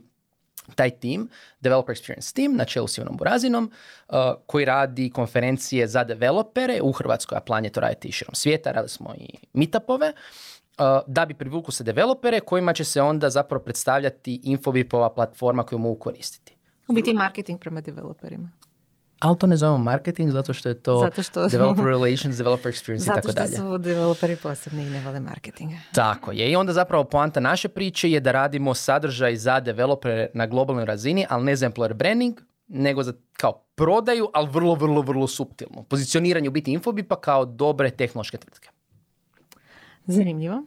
taj 0.76 0.90
tim, 0.90 1.30
Developer 1.60 1.96
Experience 1.96 2.36
Team, 2.36 2.56
na 2.56 2.66
čelu 2.66 2.88
s 2.88 2.98
Ivanom 2.98 3.18
Burazinom, 3.18 3.72
uh, 4.08 4.16
koji 4.46 4.66
radi 4.66 5.10
konferencije 5.10 5.88
za 5.88 6.04
developere 6.04 6.80
u 6.82 6.92
Hrvatskoj, 6.92 7.38
a 7.38 7.42
plan 7.42 7.66
je 7.66 7.72
to 7.72 7.80
raditi 7.80 8.08
i 8.08 8.12
širom 8.12 8.36
svijeta, 8.36 8.72
radili 8.72 8.90
smo 8.90 9.14
i 9.18 9.30
meetupove, 9.54 10.08
uh, 10.08 10.86
da 11.08 11.26
bi 11.26 11.34
privukli 11.34 11.74
se 11.74 11.84
developere 11.84 12.40
kojima 12.40 12.74
će 12.74 12.84
se 12.84 13.02
onda 13.02 13.30
zapravo 13.30 13.64
predstavljati 13.64 14.40
Infobipova 14.44 15.10
platforma 15.10 15.64
koju 15.64 15.80
mogu 15.80 16.00
koristiti. 16.00 16.56
U 16.88 16.94
biti 16.94 17.14
marketing 17.14 17.60
prema 17.60 17.82
developerima. 17.82 18.52
Ali 19.22 19.38
to 19.38 19.48
ne 19.48 19.58
zovemo 19.58 19.78
marketing 19.80 20.32
zato 20.32 20.54
što 20.54 20.70
je 20.70 20.76
to 20.76 20.98
Zato 21.00 21.24
što- 21.24 21.48
developer 21.48 21.86
relations, 21.86 22.38
developer 22.38 22.66
experience 22.68 22.96
i 22.96 23.00
Zato 23.00 23.16
tako 23.16 23.28
što 23.28 23.36
dalje. 23.36 23.56
su 23.58 23.78
developeri 23.80 24.36
posebni 24.36 24.82
i 24.82 24.90
ne 24.90 25.02
vole 25.02 25.20
marketinga. 25.20 25.76
Tako 25.94 26.32
je. 26.32 26.52
I 26.52 26.56
onda 26.56 26.74
zapravo 26.74 27.04
poanta 27.04 27.40
naše 27.40 27.68
priče 27.70 28.12
je 28.12 28.20
da 28.20 28.32
radimo 28.32 28.74
sadržaj 28.74 29.36
za 29.36 29.60
developere 29.60 30.30
na 30.34 30.46
globalnoj 30.46 30.86
razini, 30.86 31.26
ali 31.30 31.44
ne 31.44 31.56
za 31.56 31.70
employer 31.70 31.94
branding, 31.94 32.40
nego 32.68 33.04
za 33.04 33.14
kao 33.34 33.54
prodaju, 33.76 34.30
ali 34.34 34.50
vrlo, 34.50 34.76
vrlo, 34.76 35.02
vrlo 35.02 35.28
suptilno. 35.28 35.84
Pozicioniranje 35.84 36.50
u 36.50 36.54
biti 36.54 36.72
Infobipa 36.72 37.16
kao 37.18 37.46
dobre 37.46 37.92
tehnološke 37.92 38.38
tvrtke. 38.38 38.70
Zanimljivo. 40.06 40.64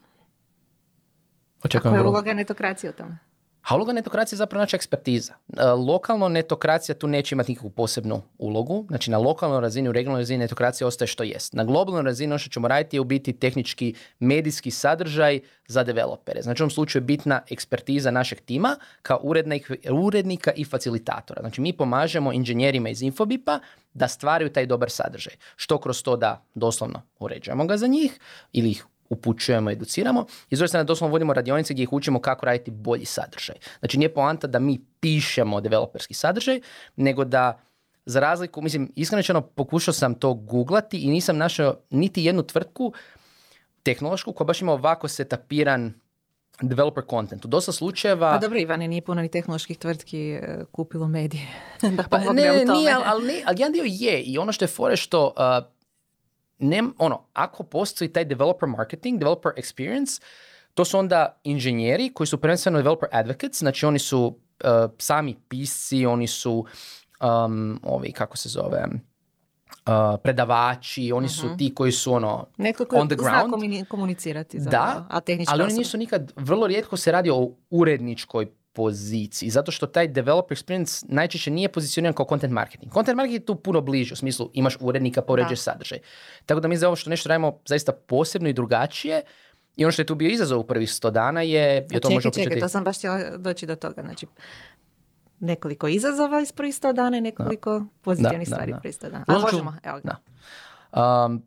Očekujem 1.65 1.95
Koja 1.95 2.01
je 2.01 2.09
uloga 2.09 2.33
netokracije 2.33 2.91
u 2.91 2.93
tome? 2.93 3.19
A 3.65 3.77
uloga 3.77 3.93
netokracije 3.93 4.37
je 4.37 4.39
zapravo 4.39 4.61
naša 4.61 4.77
ekspertiza. 4.77 5.33
E, 5.57 5.65
Lokalno 5.65 6.29
netokracija 6.29 6.95
tu 6.95 7.09
neće 7.09 7.35
imati 7.35 7.53
nikakvu 7.53 7.71
posebnu 7.71 8.23
ulogu. 8.39 8.85
Znači 8.89 9.11
na 9.11 9.19
lokalnoj 9.19 9.61
razini, 9.61 9.89
u 9.89 9.93
regionalnoj 9.93 10.21
razini 10.21 10.39
netokracija 10.39 10.87
ostaje 10.87 11.09
što 11.09 11.23
jest. 11.23 11.53
Na 11.53 11.65
globalnoj 11.65 12.03
razini 12.03 12.33
ono 12.33 12.39
što 12.39 12.51
ćemo 12.51 12.69
raditi 12.69 12.97
je 12.97 13.01
u 13.01 13.05
biti 13.05 13.33
tehnički 13.33 13.95
medijski 14.19 14.71
sadržaj 14.71 15.41
za 15.69 15.85
developere. 15.85 16.43
Znači 16.43 16.63
u 16.63 16.65
ovom 16.65 16.71
slučaju 16.71 17.03
je 17.03 17.05
bitna 17.05 17.43
ekspertiza 17.51 18.11
našeg 18.11 18.41
tima 18.41 18.77
kao 19.03 19.21
urednik, 19.23 19.71
urednika 19.91 20.53
i 20.57 20.65
facilitatora. 20.65 21.41
Znači 21.41 21.61
mi 21.61 21.73
pomažemo 21.73 22.33
inženjerima 22.33 22.89
iz 22.89 23.03
Infobipa 23.03 23.59
da 23.95 24.09
stvaraju 24.09 24.53
taj 24.53 24.67
dobar 24.67 24.91
sadržaj. 24.91 25.35
Što 25.57 25.79
kroz 25.79 26.03
to 26.03 26.17
da 26.17 26.45
doslovno 26.55 27.03
uređujemo 27.19 27.67
ga 27.67 27.77
za 27.77 27.87
njih 27.87 28.21
ili 28.53 28.71
ih 28.71 28.87
upućujemo, 29.09 29.71
educiramo. 29.71 30.27
I 30.51 30.57
s 30.57 30.59
druge 30.59 30.69
strane 30.69 30.85
doslovno 30.85 31.13
vodimo 31.13 31.33
radionice 31.33 31.75
gdje 31.75 31.83
ih 31.83 31.93
učimo 31.93 32.21
kako 32.21 32.47
raditi 32.47 32.71
bolji 32.71 33.05
sadržaj. 33.05 33.57
Znači 33.79 33.99
nije 33.99 34.15
poanta 34.15 34.47
da 34.47 34.59
mi 34.59 34.81
pišemo 35.01 35.61
developerski 35.61 36.15
sadržaj, 36.15 36.61
nego 36.97 37.25
da 37.25 37.61
za 38.07 38.21
razliku, 38.21 38.63
mislim, 38.63 38.93
iskreno 38.97 39.41
pokušao 39.41 39.95
sam 39.95 40.15
to 40.15 40.35
googlati 40.35 40.99
i 40.99 41.09
nisam 41.09 41.37
našao 41.37 41.77
niti 41.91 42.25
jednu 42.25 42.43
tvrtku 42.43 42.93
tehnološku 43.83 44.33
koja 44.33 44.45
baš 44.45 44.63
ima 44.63 44.73
ovako 44.73 45.09
setapiran 45.09 45.95
developer 46.63 47.05
content. 47.11 47.45
U 47.45 47.49
dosta 47.49 47.73
slučajeva... 47.73 48.31
Pa 48.33 48.39
dobro, 48.39 48.59
Ivane, 48.59 48.89
nije 48.89 49.03
puno 49.03 49.23
ni 49.23 49.29
tehnoloških 49.29 49.79
tvrtki 49.79 50.31
e, 50.31 50.65
kupilo 50.73 51.09
medije. 51.09 51.47
da 51.83 52.03
Pa 52.11 52.19
ne, 52.19 52.27
u 52.27 52.27
tome. 52.27 52.79
nije, 52.79 52.93
ali, 52.93 53.05
ali, 53.07 53.43
ali 53.47 53.61
jedan 53.61 53.73
dio 53.73 53.85
je 53.87 54.23
i 54.23 54.39
ono 54.39 54.53
što 54.53 54.65
je 54.65 54.69
fore 54.69 54.97
što 54.97 55.27
uh, 55.27 55.74
nem, 56.59 56.95
ono, 56.99 57.27
ako 57.33 57.63
postoji 57.63 58.13
taj 58.13 58.25
developer 58.25 58.69
marketing, 58.69 59.19
developer 59.19 59.53
experience, 59.57 60.23
to 60.75 60.85
su 60.85 60.99
onda 60.99 61.41
inženjeri 61.45 62.11
koji 62.15 62.27
su 62.27 62.41
prvenstveno 62.41 62.79
developer 62.79 63.09
advocates, 63.13 63.59
znači 63.59 63.87
oni 63.87 63.99
su 63.99 64.27
uh, 64.27 64.91
sami 64.99 65.37
pisci, 65.49 66.07
oni 66.07 66.27
su 66.27 66.67
um, 67.21 67.81
ovi, 67.83 68.13
kako 68.13 68.37
se 68.37 68.49
zove, 68.49 68.85
uh, 68.87 70.21
predavači, 70.23 71.13
oni 71.13 71.29
su 71.29 71.57
ti 71.59 71.75
koji 71.75 71.93
su 71.93 72.13
ono 72.13 72.47
Netko 72.57 72.85
ko 72.85 72.97
on 72.97 73.09
the 73.09 73.17
zna 73.17 73.31
ground. 73.31 73.55
komuni- 73.55 73.85
komunicirati. 73.85 74.59
Da, 74.59 74.63
zapravo, 74.65 75.07
a 75.11 75.21
ali 75.47 75.63
oni 75.63 75.75
nisu 75.75 75.99
nikad, 75.99 76.33
vrlo 76.37 76.67
rijetko 76.67 76.97
se 76.97 77.13
radi 77.13 77.31
o 77.31 77.51
uredničkoj 77.71 78.47
poziciji, 78.75 79.51
zato 79.51 79.73
što 79.73 79.87
taj 79.87 80.09
developer 80.09 80.59
experience 80.59 81.05
najčešće 81.09 81.51
nije 81.51 81.69
pozicioniran 81.69 82.15
kao 82.15 82.27
content 82.29 82.53
marketing. 82.53 82.93
Content 82.93 83.17
marketing 83.17 83.43
je 83.43 83.47
tu 83.47 83.55
puno 83.55 83.81
bliže, 83.81 84.13
u 84.13 84.17
smislu 84.17 84.51
imaš 84.53 84.77
urednika, 84.81 85.23
uređuješ 85.29 85.61
sadržaj. 85.61 85.99
Tako 86.47 86.61
da 86.61 86.69
mi 86.69 86.77
za 86.77 86.87
ovo 86.87 86.97
što 86.97 87.11
nešto 87.11 87.29
radimo 87.29 87.59
zaista 87.67 87.93
posebno 87.93 88.49
i 88.49 88.53
drugačije 88.53 89.23
i 89.77 89.85
ono 89.85 89.93
što 89.93 90.03
je 90.03 90.07
tu 90.07 90.15
bio 90.15 90.29
izazov 90.29 90.61
u 90.61 90.65
prvih 90.65 90.89
100 90.89 91.11
dana 91.11 91.43
je, 91.43 91.87
je 91.91 92.01
to 92.01 92.09
čekaj, 92.09 92.31
čekaj, 92.45 92.61
to 92.61 92.69
sam 92.69 92.85
baš 92.85 92.99
htjela 92.99 93.37
doći 93.37 93.67
do 93.67 93.77
toga. 93.77 94.03
Znači, 94.03 94.27
nekoliko 95.41 95.89
izazova 95.89 96.41
iz 96.41 96.53
prvih 96.53 96.75
100 96.75 96.93
dana 96.93 97.17
i 97.17 97.21
nekoliko 97.21 97.85
pozitivnih 98.03 98.49
Da, 98.49 98.51
da, 98.51 98.57
stvari 98.57 98.73
da. 98.73 98.79
prvih 98.79 98.97
100 98.97 99.11
dana. 99.11 99.25
A 99.29 99.39
možemo, 99.39 99.75
evo 99.83 99.97
ga. 99.97 100.03
Da. 100.05 100.17
Um, 100.97 101.43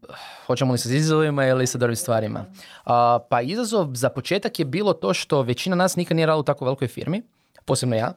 hoćemo 0.45 0.71
li 0.71 0.77
sa 0.77 0.89
izazovima 0.89 1.45
ili 1.45 1.67
sa 1.67 1.77
dobrim 1.77 1.95
stvarima? 1.95 2.45
Uh, 2.49 2.91
pa 3.29 3.41
izazov 3.41 3.89
za 3.93 4.09
početak 4.09 4.59
je 4.59 4.65
bilo 4.65 4.93
to 4.93 5.13
što 5.13 5.41
većina 5.41 5.75
nas 5.75 5.95
nikad 5.95 6.17
nije 6.17 6.25
radila 6.25 6.39
u 6.39 6.43
tako 6.43 6.65
velikoj 6.65 6.87
firmi, 6.87 7.21
posebno 7.65 7.95
ja. 7.95 8.13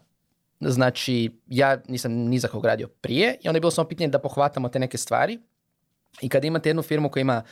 Znači, 0.60 1.40
ja 1.46 1.78
nisam 1.88 2.12
ni 2.12 2.38
za 2.38 2.48
kog 2.48 2.64
radio 2.64 2.88
prije 2.88 3.36
i 3.42 3.48
onda 3.48 3.56
je 3.56 3.60
bilo 3.60 3.70
samo 3.70 3.88
pitanje 3.88 4.08
da 4.08 4.18
pohvatamo 4.18 4.68
te 4.68 4.78
neke 4.78 4.98
stvari. 4.98 5.38
I 6.20 6.28
kad 6.28 6.44
imate 6.44 6.68
jednu 6.68 6.82
firmu 6.82 7.08
koja 7.08 7.20
ima 7.20 7.42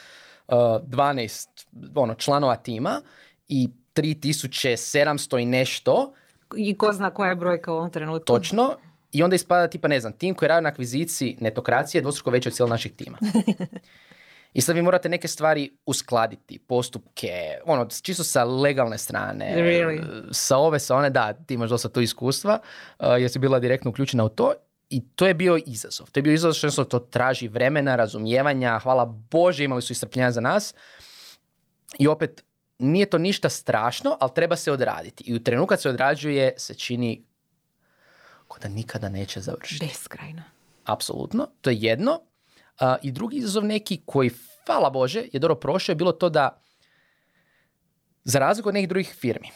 uh, 0.49 0.55
12 0.55 1.49
ono, 1.95 2.15
članova 2.15 2.57
tima 2.57 3.01
i 3.49 3.69
3700 3.95 5.43
i 5.43 5.45
nešto, 5.45 6.13
I 6.57 6.79
ko 6.79 6.93
zna 6.93 7.11
koja 7.11 7.29
je 7.29 7.37
brojka 7.37 7.73
u 7.73 7.77
ovom 7.77 7.91
trenutku. 7.91 8.25
Točno. 8.25 8.77
I 9.13 9.23
onda 9.23 9.37
ispada 9.37 9.69
tipa, 9.69 9.89
ne 9.89 10.01
znam, 10.01 10.13
tim 10.13 10.35
koji 10.35 10.49
radi 10.49 10.63
na 10.63 10.69
akviziciji 10.69 11.37
netokracije 11.41 11.99
je 11.99 12.03
dvostruko 12.03 12.31
veći 12.31 12.49
od 12.49 12.55
cijelog 12.55 12.71
našeg 12.71 12.93
tima. 12.97 13.19
I 14.53 14.61
sad 14.61 14.77
vi 14.77 14.83
morate 14.83 15.09
neke 15.09 15.29
stvari 15.29 15.71
uskladiti, 15.87 16.59
postupke, 16.59 17.59
ono, 17.65 17.87
čisto 18.03 18.25
sa 18.25 18.45
legalne 18.45 18.99
strane. 18.99 19.55
Really? 19.57 20.29
Sa 20.33 20.57
ove, 20.57 20.79
sa 20.79 20.97
one, 20.97 21.11
da, 21.11 21.33
ti 21.33 21.55
imaš 21.55 21.71
dosta 21.71 21.89
tu 21.89 22.01
iskustva, 22.01 22.59
uh, 22.99 23.07
jer 23.19 23.31
si 23.31 23.39
bila 23.39 23.59
direktno 23.59 23.91
uključena 23.91 24.25
u 24.25 24.29
to. 24.29 24.53
I 24.91 25.09
to 25.09 25.27
je 25.27 25.35
bio 25.35 25.59
izazov. 25.67 26.11
To 26.11 26.19
je 26.19 26.23
bio 26.23 26.33
izazov 26.33 26.71
što 26.71 26.85
to 26.85 26.99
traži 26.99 27.49
vremena, 27.49 27.97
razumijevanja. 27.97 28.79
Hvala 28.79 29.05
Bože, 29.05 29.65
imali 29.65 29.83
su 29.83 29.93
istrpljenja 29.93 30.31
za 30.31 30.41
nas. 30.41 30.75
I 31.99 32.09
opet, 32.09 32.45
nije 32.79 33.07
to 33.07 33.19
ništa 33.19 33.49
strašno, 33.49 34.17
ali 34.21 34.31
treba 34.35 34.57
se 34.57 34.73
odraditi. 34.73 35.25
I 35.27 35.35
u 35.35 35.43
trenutku 35.43 35.69
kad 35.69 35.81
se 35.81 35.89
odrađuje, 35.89 36.53
se 36.57 36.75
čini 36.75 37.28
kao 38.49 38.59
da 38.59 38.69
nikada 38.69 39.09
neće 39.09 39.41
završiti. 39.41 39.87
Beskrajno. 39.87 40.43
Apsolutno, 40.85 41.47
to 41.61 41.71
je 41.71 41.77
jedno. 41.81 42.21
A, 42.81 42.97
I 43.03 43.13
drugi 43.13 43.37
izazov 43.37 43.65
neki 43.65 44.01
koji, 44.07 44.31
hvala 44.67 44.91
Bože, 44.91 45.25
je 45.33 45.41
dobro 45.41 45.55
prošao 45.55 45.93
je 45.93 45.97
bilo 45.97 46.13
to 46.13 46.29
da 46.29 46.63
za 48.25 48.39
razliku 48.39 48.69
od 48.69 48.75
nekih 48.75 48.89
drugih 48.89 49.17
firmi 49.21 49.51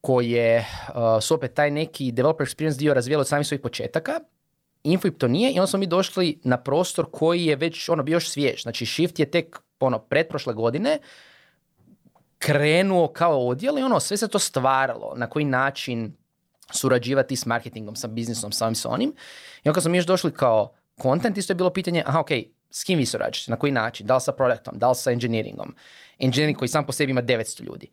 koje 0.00 0.66
a, 0.88 1.20
su 1.20 1.34
opet 1.34 1.54
taj 1.54 1.70
neki 1.70 2.12
developer 2.12 2.46
experience 2.46 2.78
dio 2.78 2.94
razvijali 2.94 3.20
od 3.20 3.28
samih 3.28 3.46
svojih 3.46 3.60
početaka, 3.60 4.20
Infoip 4.84 5.18
to 5.18 5.28
nije 5.28 5.52
i 5.52 5.58
onda 5.58 5.66
smo 5.66 5.78
mi 5.78 5.86
došli 5.86 6.40
na 6.44 6.56
prostor 6.56 7.06
koji 7.12 7.44
je 7.44 7.56
već 7.56 7.88
ono 7.88 8.02
bio 8.02 8.16
još 8.16 8.28
svjež. 8.28 8.62
Znači 8.62 8.86
Shift 8.86 9.18
je 9.18 9.30
tek 9.30 9.60
ono 9.80 9.98
pretprošle 9.98 10.54
godine 10.54 10.98
krenuo 12.38 13.08
kao 13.08 13.46
odjel 13.46 13.78
i 13.78 13.82
ono 13.82 14.00
sve 14.00 14.16
se 14.16 14.28
to 14.28 14.38
stvaralo. 14.38 15.14
Na 15.16 15.26
koji 15.26 15.44
način 15.44 16.16
surađivati 16.74 17.36
s 17.36 17.46
marketingom, 17.46 17.96
sa 17.96 18.08
biznisom, 18.08 18.52
sa 18.52 18.64
ovim 18.64 18.74
sa 18.74 18.88
onim. 18.88 19.14
I 19.64 19.68
onda 19.68 19.74
kad 19.74 19.82
smo 19.82 19.90
mi 19.90 19.98
još 19.98 20.06
došli 20.06 20.32
kao 20.32 20.72
content, 21.02 21.38
isto 21.38 21.52
je 21.52 21.54
bilo 21.54 21.70
pitanje, 21.70 22.02
aha, 22.06 22.20
ok, 22.20 22.30
s 22.70 22.84
kim 22.84 22.98
vi 22.98 23.06
surađujete, 23.06 23.50
na 23.50 23.56
koji 23.56 23.72
način, 23.72 24.06
da 24.06 24.14
li 24.14 24.20
sa 24.20 24.32
produktom, 24.32 24.78
da 24.78 24.88
li 24.88 24.94
sa 24.94 25.10
engineeringom. 25.10 25.74
Engineering 26.18 26.58
koji 26.58 26.68
sam 26.68 26.86
po 26.86 26.92
sebi 26.92 27.10
ima 27.10 27.22
900 27.22 27.62
ljudi. 27.62 27.90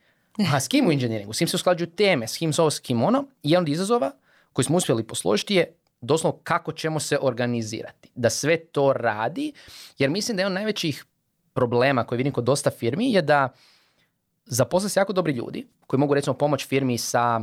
A 0.54 0.60
s 0.60 0.68
kim 0.68 0.88
u 0.88 0.92
engineeringu, 0.92 1.34
s 1.34 1.38
kim 1.38 1.48
se 1.48 1.56
usklađuju 1.56 1.88
teme, 1.88 2.28
s 2.28 2.38
kim 2.38 2.54
s 2.54 2.60
ovo, 2.60 2.72
s 2.72 2.80
kim 2.80 3.04
ono. 3.04 3.26
I 3.44 3.52
jedan 3.52 3.64
od 3.64 3.70
izazova 3.70 4.12
koji 4.54 4.66
smo 4.66 4.78
uspjeli 4.78 5.08
posložiti 5.08 5.56
je 5.56 5.76
doslovno 6.02 6.40
kako 6.44 6.72
ćemo 6.72 7.00
se 7.00 7.18
organizirati. 7.22 8.10
Da 8.16 8.30
sve 8.30 8.58
to 8.58 8.94
radi, 8.94 9.54
jer 9.98 10.10
mislim 10.10 10.38
da 10.38 10.44
je 10.44 10.48
on 10.48 10.54
najvećih 10.54 11.06
problema 11.54 12.04
koji 12.04 12.18
vidim 12.18 12.34
kod 12.34 12.44
dosta 12.44 12.70
firmi 12.70 13.14
je 13.14 13.22
da 13.22 13.50
zaposle 14.46 14.90
se 14.90 15.00
jako 15.00 15.14
dobri 15.14 15.34
ljudi 15.34 15.68
koji 15.88 16.00
mogu 16.00 16.14
recimo 16.14 16.34
pomoći 16.34 16.68
firmi 16.68 16.98
sa 16.98 17.42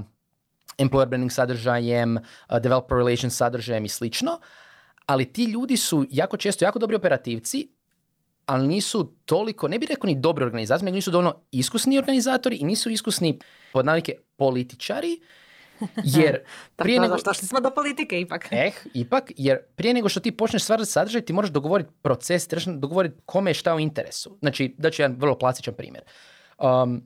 employer 0.79 1.09
branding 1.09 1.33
sadržajem, 1.33 2.17
uh, 2.17 2.59
developer 2.59 2.97
relations 2.97 3.37
sadržajem 3.37 3.85
i 3.85 3.89
slično, 3.89 4.41
ali 5.07 5.33
ti 5.33 5.45
ljudi 5.45 5.77
su 5.77 6.07
jako 6.11 6.37
često 6.37 6.65
jako 6.65 6.79
dobri 6.79 6.97
operativci, 6.97 7.69
ali 8.47 8.69
nisu 8.69 9.13
toliko, 9.25 9.69
ne 9.69 9.79
bih 9.79 9.89
rekao 9.89 10.09
ni 10.09 10.21
dobri 10.21 10.45
organizatori, 10.45 10.85
nego 10.85 10.95
nisu 10.95 11.11
dovoljno 11.11 11.43
iskusni 11.51 11.99
organizatori 11.99 12.57
i 12.57 12.65
nisu 12.65 12.91
iskusni 12.91 13.39
pod 13.73 13.87
navike 13.87 14.13
političari, 14.37 15.21
jer 16.17 16.39
prije 16.77 17.01
nego... 17.01 17.17
Došli 17.25 17.49
smo 17.49 17.61
do 17.61 17.71
politike 17.71 18.21
ipak. 18.21 18.49
Eh, 18.53 18.71
ipak, 18.95 19.33
jer 19.37 19.59
prije 19.77 19.95
nego 19.95 20.09
što 20.09 20.21
ti 20.21 20.33
počneš 20.33 20.63
stvarati 20.63 20.91
sadržaj, 20.91 21.21
ti 21.21 21.33
moraš 21.33 21.51
dogovoriti 21.51 21.91
proces, 22.03 22.49
trebaš 22.49 22.65
dogovoriti 22.65 23.17
kome 23.27 23.51
je 23.51 23.55
šta 23.55 23.75
u 23.75 23.81
interesu. 23.81 24.37
Znači, 24.41 24.75
da 24.79 24.91
ću 24.91 25.03
jedan 25.03 25.17
vrlo 25.21 25.39
plastičan 25.39 25.75
primjer. 25.75 26.05
Um, 26.59 27.03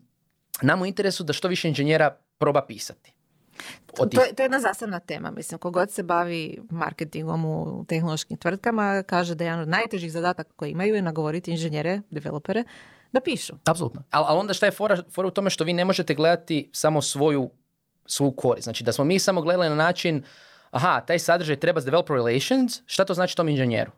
nam 0.62 0.82
u 0.82 0.86
interesu 0.86 1.24
da 1.24 1.32
što 1.32 1.48
više 1.48 1.68
inženjera 1.68 2.16
proba 2.38 2.66
pisati. 2.66 3.12
Od 3.98 4.10
To, 4.10 4.22
je- 4.22 4.34
to 4.34 4.42
je 4.42 4.44
jedna 4.44 4.60
zasebna 4.60 5.00
tema. 5.00 5.30
Mislim, 5.30 5.58
kogod 5.58 5.90
se 5.90 6.02
bavi 6.02 6.58
marketingom 6.70 7.44
u 7.44 7.84
tehnološkim 7.88 8.36
tvrtkama, 8.36 9.02
kaže 9.02 9.34
da 9.34 9.44
je 9.44 9.48
jedan 9.48 9.60
od 9.60 9.68
najtežih 9.68 10.12
zadataka 10.12 10.50
koji 10.56 10.70
imaju 10.70 10.94
je 10.94 11.02
nagovoriti 11.02 11.50
inženjere, 11.50 12.00
developere, 12.10 12.64
da 13.12 13.20
pišu. 13.20 13.54
Apsolutno. 13.64 14.02
Ali 14.10 14.24
al 14.28 14.38
onda 14.38 14.54
šta 14.54 14.66
je 14.66 14.72
fora, 14.72 15.02
fora 15.10 15.28
u 15.28 15.30
tome 15.30 15.50
što 15.50 15.64
vi 15.64 15.72
ne 15.72 15.84
možete 15.84 16.14
gledati 16.14 16.70
samo 16.72 17.02
svoju, 17.02 17.50
svoju 18.06 18.32
korist. 18.32 18.64
Znači 18.64 18.84
da 18.84 18.92
smo 18.92 19.04
mi 19.04 19.18
samo 19.18 19.42
gledali 19.42 19.68
na 19.68 19.74
način 19.74 20.22
aha, 20.70 21.00
taj 21.00 21.18
sadržaj 21.18 21.56
treba 21.56 21.80
s 21.80 21.84
developer 21.84 22.16
relations, 22.16 22.80
šta 22.86 23.04
to 23.04 23.14
znači 23.14 23.36
tom 23.36 23.48
inženjeru? 23.48 23.90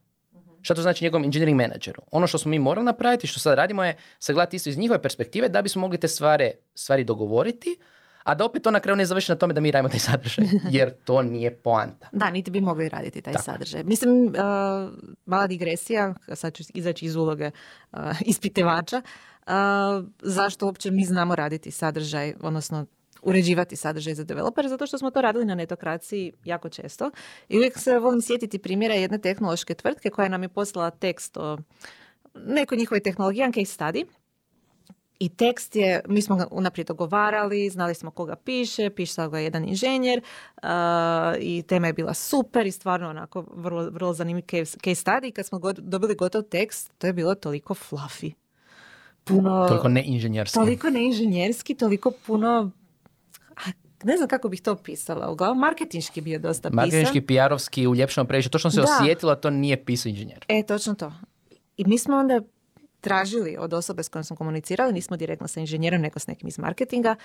Šta 0.62 0.74
to 0.74 0.82
znači 0.82 1.04
njegovom 1.04 1.24
engineering 1.24 1.56
menadžeru? 1.56 2.02
Ono 2.10 2.26
što 2.26 2.38
smo 2.38 2.50
mi 2.50 2.58
morali 2.58 2.84
napraviti, 2.84 3.26
što 3.26 3.40
sad 3.40 3.54
radimo 3.54 3.84
je 3.84 3.96
sagledati 4.18 4.56
isto 4.56 4.70
iz 4.70 4.78
njihove 4.78 5.02
perspektive 5.02 5.48
da 5.48 5.62
bismo 5.62 5.80
mogli 5.80 5.98
te 5.98 6.08
stvari, 6.08 6.50
stvari 6.74 7.04
dogovoriti, 7.04 7.76
a 8.24 8.34
da 8.34 8.44
opet 8.44 8.62
to 8.62 8.70
na 8.70 8.80
kraju 8.80 8.96
ne 8.96 9.06
završi 9.06 9.32
na 9.32 9.36
tome 9.36 9.54
da 9.54 9.60
mi 9.60 9.70
radimo 9.70 9.88
taj 9.88 10.00
sadržaj, 10.00 10.44
jer 10.76 10.90
to 11.04 11.22
nije 11.22 11.56
poanta. 11.56 12.08
Da, 12.12 12.30
niti 12.30 12.50
bi 12.50 12.60
mogli 12.60 12.88
raditi 12.88 13.22
taj 13.22 13.34
sadržaj. 13.34 13.84
Mislim, 13.84 14.26
uh, 14.26 14.32
mala 15.26 15.46
digresija, 15.46 16.14
sad 16.34 16.54
ću 16.54 16.62
izaći 16.74 17.06
iz 17.06 17.16
uloge 17.16 17.50
uh, 17.92 17.98
ispitivača, 18.20 19.02
uh, 19.46 19.52
zašto 20.22 20.66
uopće 20.66 20.90
mi 20.90 21.04
znamo 21.04 21.34
raditi 21.34 21.70
sadržaj, 21.70 22.34
odnosno 22.40 22.86
uređivati 23.22 23.76
sadržaj 23.76 24.14
za 24.14 24.24
developere, 24.24 24.68
zato 24.68 24.86
što 24.86 24.98
smo 24.98 25.10
to 25.10 25.20
radili 25.20 25.44
na 25.44 25.54
netokraciji 25.54 26.32
jako 26.44 26.68
često. 26.68 27.10
I 27.48 27.56
uvijek 27.56 27.78
se 27.78 27.98
volim 27.98 28.22
sjetiti 28.22 28.58
primjera 28.58 28.94
jedne 28.94 29.18
tehnološke 29.18 29.74
tvrtke 29.74 30.10
koja 30.10 30.28
nam 30.28 30.42
je 30.42 30.48
poslala 30.48 30.90
tekst 30.90 31.36
o 31.36 31.58
nekoj 32.34 32.78
njihovoj 32.78 33.00
tehnologiji, 33.00 33.52
case 33.52 33.78
study, 33.78 34.04
i 35.18 35.28
tekst 35.28 35.76
je, 35.76 36.00
mi 36.08 36.22
smo 36.22 36.36
ga 36.36 36.46
unaprijed 36.50 36.86
dogovarali, 36.86 37.70
znali 37.70 37.94
smo 37.94 38.10
koga 38.10 38.36
piše, 38.36 38.90
pisao 38.90 39.28
ga 39.28 39.38
jedan 39.38 39.68
inženjer 39.68 40.20
uh, 40.62 40.68
i 41.40 41.62
tema 41.62 41.86
je 41.86 41.92
bila 41.92 42.14
super 42.14 42.66
i 42.66 42.70
stvarno 42.70 43.08
onako 43.08 43.44
vrlo, 43.54 43.90
vrlo 43.90 44.12
zanimljiv 44.12 44.44
case, 44.50 44.78
case 44.78 45.04
study. 45.04 45.32
Kad 45.32 45.46
smo 45.46 45.60
dobili 45.78 46.14
gotov 46.14 46.42
tekst, 46.42 46.92
to 46.98 47.06
je 47.06 47.12
bilo 47.12 47.34
toliko 47.34 47.74
fluffy. 47.74 48.32
Puno, 49.24 49.68
toliko 49.68 49.88
neinženjerski. 49.88 50.54
Toliko 50.54 50.90
neinženjerski, 50.90 51.74
toliko 51.74 52.10
puno 52.26 52.70
ne 54.04 54.16
znam 54.16 54.28
kako 54.28 54.48
bih 54.48 54.62
to 54.62 54.76
pisala. 54.76 55.30
Uglavnom, 55.30 55.58
marketinški 55.58 56.20
bio 56.20 56.38
dosta 56.38 56.70
pisan. 56.70 56.76
Marketinški, 56.76 57.20
PR-ovski, 57.20 57.86
uljepšano 57.86 58.26
previše. 58.26 58.48
To 58.48 58.58
što 58.58 58.70
se 58.70 58.80
osjetila, 58.82 59.34
to 59.34 59.50
nije 59.50 59.84
pisao 59.84 60.10
inženjer. 60.10 60.44
E, 60.48 60.62
točno 60.62 60.94
to. 60.94 61.12
I 61.76 61.84
mi 61.86 61.98
smo 61.98 62.16
onda 62.16 62.40
tražili 63.04 63.56
od 63.58 63.74
osobe 63.74 64.02
s 64.02 64.08
kojom 64.08 64.24
smo 64.24 64.36
komunicirali, 64.36 64.92
nismo 64.92 65.16
direktno 65.16 65.48
sa 65.48 65.60
inženjerom, 65.60 66.00
nego 66.00 66.18
s 66.18 66.26
nekim 66.26 66.48
iz 66.48 66.58
marketinga, 66.58 67.16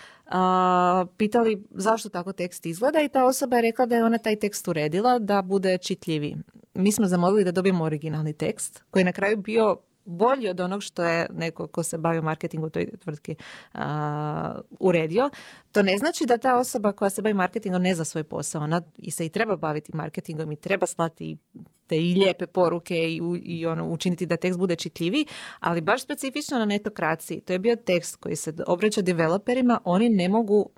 pitali 1.18 1.64
zašto 1.72 2.10
tako 2.10 2.34
tekst 2.34 2.66
izgleda 2.66 3.02
i 3.02 3.10
ta 3.10 3.26
osoba 3.26 3.56
je 3.56 3.62
rekla 3.62 3.86
da 3.86 3.96
je 3.96 4.04
ona 4.04 4.18
taj 4.18 4.36
tekst 4.36 4.68
uredila 4.68 5.20
da 5.20 5.42
bude 5.42 5.78
čitljiviji. 5.78 6.38
Mi 6.74 6.92
smo 6.92 7.08
zamolili 7.08 7.44
da 7.44 7.52
dobijemo 7.52 7.84
originalni 7.84 8.34
tekst 8.34 8.84
koji 8.92 9.02
je 9.02 9.06
na 9.06 9.12
kraju 9.12 9.38
bio 9.38 9.78
bolji 10.06 10.50
od 10.50 10.60
onog 10.60 10.84
što 10.84 11.04
je 11.04 11.28
neko 11.34 11.68
ko 11.68 11.84
se 11.84 11.98
bavi 11.98 12.22
marketingom 12.22 12.70
toj 12.70 12.98
tvrtki 12.98 13.36
uredio. 14.80 15.30
To 15.72 15.82
ne 15.82 15.98
znači 15.98 16.26
da 16.26 16.38
ta 16.38 16.58
osoba 16.58 16.92
koja 16.92 17.10
se 17.10 17.22
bavi 17.22 17.34
marketingom 17.34 17.82
ne 17.82 17.96
zna 17.96 18.06
svoj 18.06 18.24
posao. 18.24 18.62
Ona 18.62 18.82
i 18.98 19.12
se 19.12 19.26
i 19.26 19.30
treba 19.30 19.56
baviti 19.56 19.96
marketingom 19.96 20.52
i 20.52 20.56
treba 20.56 20.86
slati 20.86 21.38
te 21.88 21.98
i 21.98 22.14
lijepe 22.14 22.48
poruke 22.48 22.96
i, 22.96 23.22
i 23.44 23.66
ono, 23.66 23.90
učiniti 23.90 24.26
da 24.26 24.38
tekst 24.38 24.60
bude 24.60 24.76
čitljiviji, 24.76 25.26
ali 25.60 25.82
baš 25.82 26.04
specifično 26.04 26.60
na 26.60 26.66
netokraciji. 26.66 27.42
To 27.42 27.54
je 27.54 27.60
bio 27.60 27.76
tekst 27.76 28.16
koji 28.16 28.36
se 28.36 28.54
obraća 28.68 29.02
developerima, 29.02 29.80
oni 29.84 30.10
ne 30.10 30.30
mogu 30.30 30.70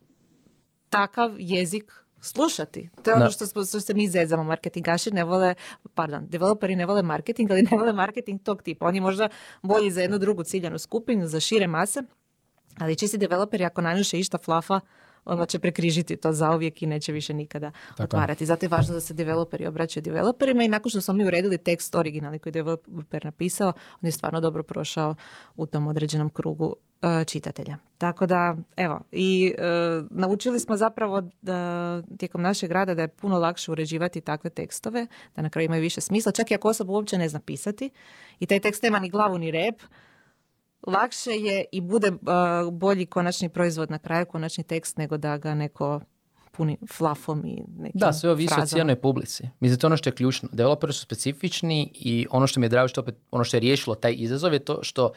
takav 0.90 1.36
jezik 1.40 2.01
slušati. 2.22 2.90
To 3.04 3.12
je 3.12 3.16
ono 3.16 3.32
što, 3.32 3.46
što 3.46 3.80
se 3.80 3.94
mi 3.94 4.08
zezamo. 4.08 4.44
Marketingaši 4.44 5.12
ne 5.12 5.24
vole, 5.24 5.56
pardon, 5.94 6.28
developeri 6.28 6.76
ne 6.76 6.86
vole 6.86 7.04
marketing, 7.04 7.52
ali 7.52 7.62
ne 7.62 7.78
vole 7.78 7.94
marketing 7.94 8.44
tog 8.44 8.62
tipa. 8.64 8.86
Oni 8.86 9.00
možda 9.00 9.30
bolji 9.62 9.92
za 9.92 10.02
jednu 10.02 10.18
drugu 10.18 10.44
ciljanu 10.44 10.80
skupinu, 10.80 11.28
za 11.28 11.40
šire 11.40 11.68
mase, 11.68 12.04
ali 12.78 12.96
čisti 12.96 13.18
developeri 13.18 13.66
ako 13.66 13.82
nanjuše 13.82 14.20
išta 14.20 14.38
flafa, 14.38 14.80
onda 15.26 15.46
će 15.46 15.60
prekrižiti 15.60 16.18
to 16.18 16.34
zauvijek 16.34 16.82
i 16.82 16.88
neće 16.88 17.12
više 17.12 17.34
nikada 17.34 17.72
Tako. 17.90 18.04
otvarati. 18.04 18.46
Zato 18.46 18.66
je 18.66 18.70
važno 18.70 18.94
da 18.94 19.00
se 19.00 19.14
developeri 19.14 19.68
obraćaju 19.68 20.04
developerima 20.04 20.64
i 20.64 20.68
nakon 20.68 20.90
što 20.90 21.02
smo 21.02 21.14
mi 21.14 21.26
uredili 21.26 21.58
tekst 21.58 21.96
originalni 21.96 22.40
koji 22.40 22.52
je 22.52 22.54
developer 22.54 23.26
napisao, 23.26 23.68
on 23.68 24.08
je 24.08 24.12
stvarno 24.12 24.42
dobro 24.42 24.64
prošao 24.64 25.16
u 25.56 25.66
tom 25.66 25.88
određenom 25.88 26.30
krugu 26.30 26.76
čitatelja. 27.28 27.78
Tako 27.98 28.26
da, 28.26 28.56
evo, 28.78 29.00
i 29.12 29.54
e, 29.58 29.62
naučili 30.10 30.60
smo 30.60 30.78
zapravo 30.78 31.24
da, 31.42 32.02
tijekom 32.18 32.42
našeg 32.42 32.72
rada 32.72 32.94
da 32.94 33.02
je 33.02 33.08
puno 33.08 33.40
lakše 33.40 33.72
uređivati 33.72 34.22
takve 34.22 34.50
tekstove, 34.50 35.08
da 35.36 35.42
na 35.42 35.50
kraju 35.50 35.66
imaju 35.66 35.82
više 35.82 36.02
smisla, 36.02 36.32
čak 36.32 36.52
i 36.52 36.56
ako 36.56 36.70
osoba 36.70 36.94
uopće 36.94 37.18
ne 37.18 37.30
zna 37.30 37.40
pisati 37.40 37.90
i 38.40 38.46
taj 38.46 38.60
tekst 38.60 38.84
nema 38.84 39.00
ni 39.00 39.10
glavu 39.10 39.38
ni 39.38 39.52
rep, 39.52 39.82
lakše 40.88 41.32
je 41.32 41.66
i 41.72 41.82
bude 41.82 42.12
bolji 42.72 43.06
konačni 43.06 43.50
proizvod 43.50 43.92
na 43.92 44.00
kraju, 44.00 44.26
konačni 44.26 44.64
tekst, 44.64 44.98
nego 44.98 45.18
da 45.18 45.38
ga 45.38 45.56
neko 45.56 46.02
puni 46.52 46.78
flafom 46.92 47.46
i 47.46 47.64
nekim 47.78 48.00
Da, 48.00 48.14
sve 48.14 48.30
ovisi 48.30 48.56
o 48.62 48.66
cijenoj 48.66 48.96
publici. 48.96 49.50
Mislim, 49.60 49.80
to 49.80 49.88
je 49.88 49.90
ono 49.90 49.98
što 49.98 50.10
je 50.10 50.14
ključno. 50.14 50.50
Developeri 50.52 50.94
su 50.94 51.02
specifični 51.02 51.92
i 51.96 52.28
ono 52.32 52.48
što 52.48 52.60
mi 52.60 52.66
je 52.66 52.70
drago, 52.70 52.88
što 52.88 53.02
opet, 53.02 53.16
ono 53.32 53.44
što 53.44 53.58
je 53.58 53.62
riješilo 53.62 53.96
taj 53.96 54.16
izazov 54.18 54.54
je 54.54 54.60
to 54.60 54.80
što 54.84 55.12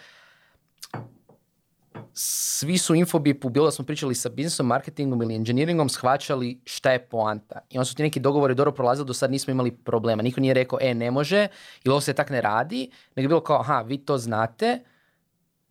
svi 2.14 2.78
su 2.78 2.94
infobipu, 2.94 3.48
bilo 3.48 3.66
da 3.66 3.70
smo 3.70 3.84
pričali 3.84 4.14
sa 4.14 4.28
biznisom, 4.28 4.66
marketingom 4.66 5.22
ili 5.22 5.34
engineeringom, 5.34 5.88
shvaćali 5.88 6.60
šta 6.64 6.92
je 6.92 7.06
poanta. 7.08 7.58
I 7.70 7.78
onda 7.78 7.84
su 7.84 7.94
ti 7.94 8.02
neki 8.02 8.20
dogovori 8.20 8.54
dobro 8.54 8.72
prolazili, 8.72 9.06
do 9.06 9.14
sad 9.14 9.30
nismo 9.30 9.50
imali 9.50 9.70
problema. 9.70 10.22
Niko 10.22 10.40
nije 10.40 10.54
rekao, 10.54 10.78
e, 10.82 10.94
ne 10.94 11.10
može, 11.10 11.48
ili 11.84 11.92
ovo 11.92 12.00
se 12.00 12.12
tak 12.12 12.30
ne 12.30 12.40
radi, 12.40 12.90
nego 13.16 13.24
je 13.24 13.28
bilo 13.28 13.40
kao, 13.40 13.60
aha, 13.60 13.82
vi 13.82 13.98
to 13.98 14.18
znate, 14.18 14.80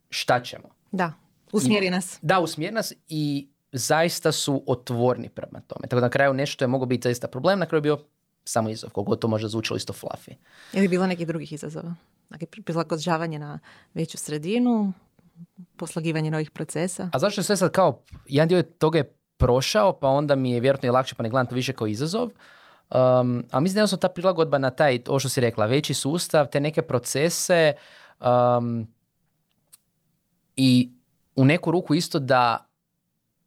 šta 0.09 0.43
ćemo. 0.43 0.69
Da, 0.91 1.13
usmjeri 1.51 1.89
nas. 1.89 2.19
Da, 2.21 2.39
usmjeri 2.39 2.73
nas 2.73 2.93
i 3.07 3.47
zaista 3.71 4.31
su 4.31 4.63
otvorni 4.67 5.29
prema 5.29 5.61
tome. 5.67 5.87
Tako 5.87 5.99
da 5.99 6.05
na 6.05 6.09
kraju 6.09 6.33
nešto 6.33 6.63
je 6.63 6.67
moglo 6.67 6.85
biti 6.85 7.07
zaista 7.07 7.27
problem, 7.27 7.59
na 7.59 7.65
kraju 7.65 7.77
je 7.77 7.81
bio 7.81 7.99
samo 8.45 8.69
izazov, 8.69 8.89
koliko 8.89 9.15
to 9.15 9.27
može 9.27 9.47
zvučalo 9.47 9.77
isto 9.77 9.93
fluffy. 9.93 10.33
Je 10.73 10.81
li 10.81 10.87
bilo 10.87 11.07
nekih 11.07 11.27
drugih 11.27 11.53
izazova? 11.53 11.95
Dakle, 12.29 12.47
prilagođavanje 12.65 13.39
na 13.39 13.59
veću 13.93 14.17
sredinu, 14.17 14.93
poslagivanje 15.77 16.31
novih 16.31 16.51
procesa? 16.51 17.09
A 17.13 17.19
zašto 17.19 17.43
sve 17.43 17.57
sad 17.57 17.71
kao, 17.71 18.03
jedan 18.25 18.47
dio 18.47 18.61
toga 18.61 18.97
je 18.97 19.15
prošao, 19.37 19.99
pa 19.99 20.07
onda 20.07 20.35
mi 20.35 20.51
je 20.51 20.59
vjerojatno 20.59 20.91
lakše, 20.91 21.15
pa 21.15 21.23
ne 21.23 21.29
gledam 21.29 21.47
to 21.47 21.55
više 21.55 21.73
kao 21.73 21.87
izazov. 21.87 22.23
Um, 22.25 23.43
a 23.51 23.59
mislim 23.59 23.85
da 23.85 23.95
je 23.95 23.99
ta 23.99 24.09
prilagodba 24.09 24.57
na 24.57 24.69
taj, 24.69 24.99
ovo 25.07 25.19
što 25.19 25.29
si 25.29 25.41
rekla, 25.41 25.65
veći 25.65 25.93
sustav, 25.93 26.47
te 26.47 26.59
neke 26.59 26.81
procese, 26.81 27.73
um, 28.19 28.87
i 30.55 30.91
u 31.35 31.45
neku 31.45 31.71
ruku 31.71 31.93
isto 31.95 32.19
da 32.19 32.69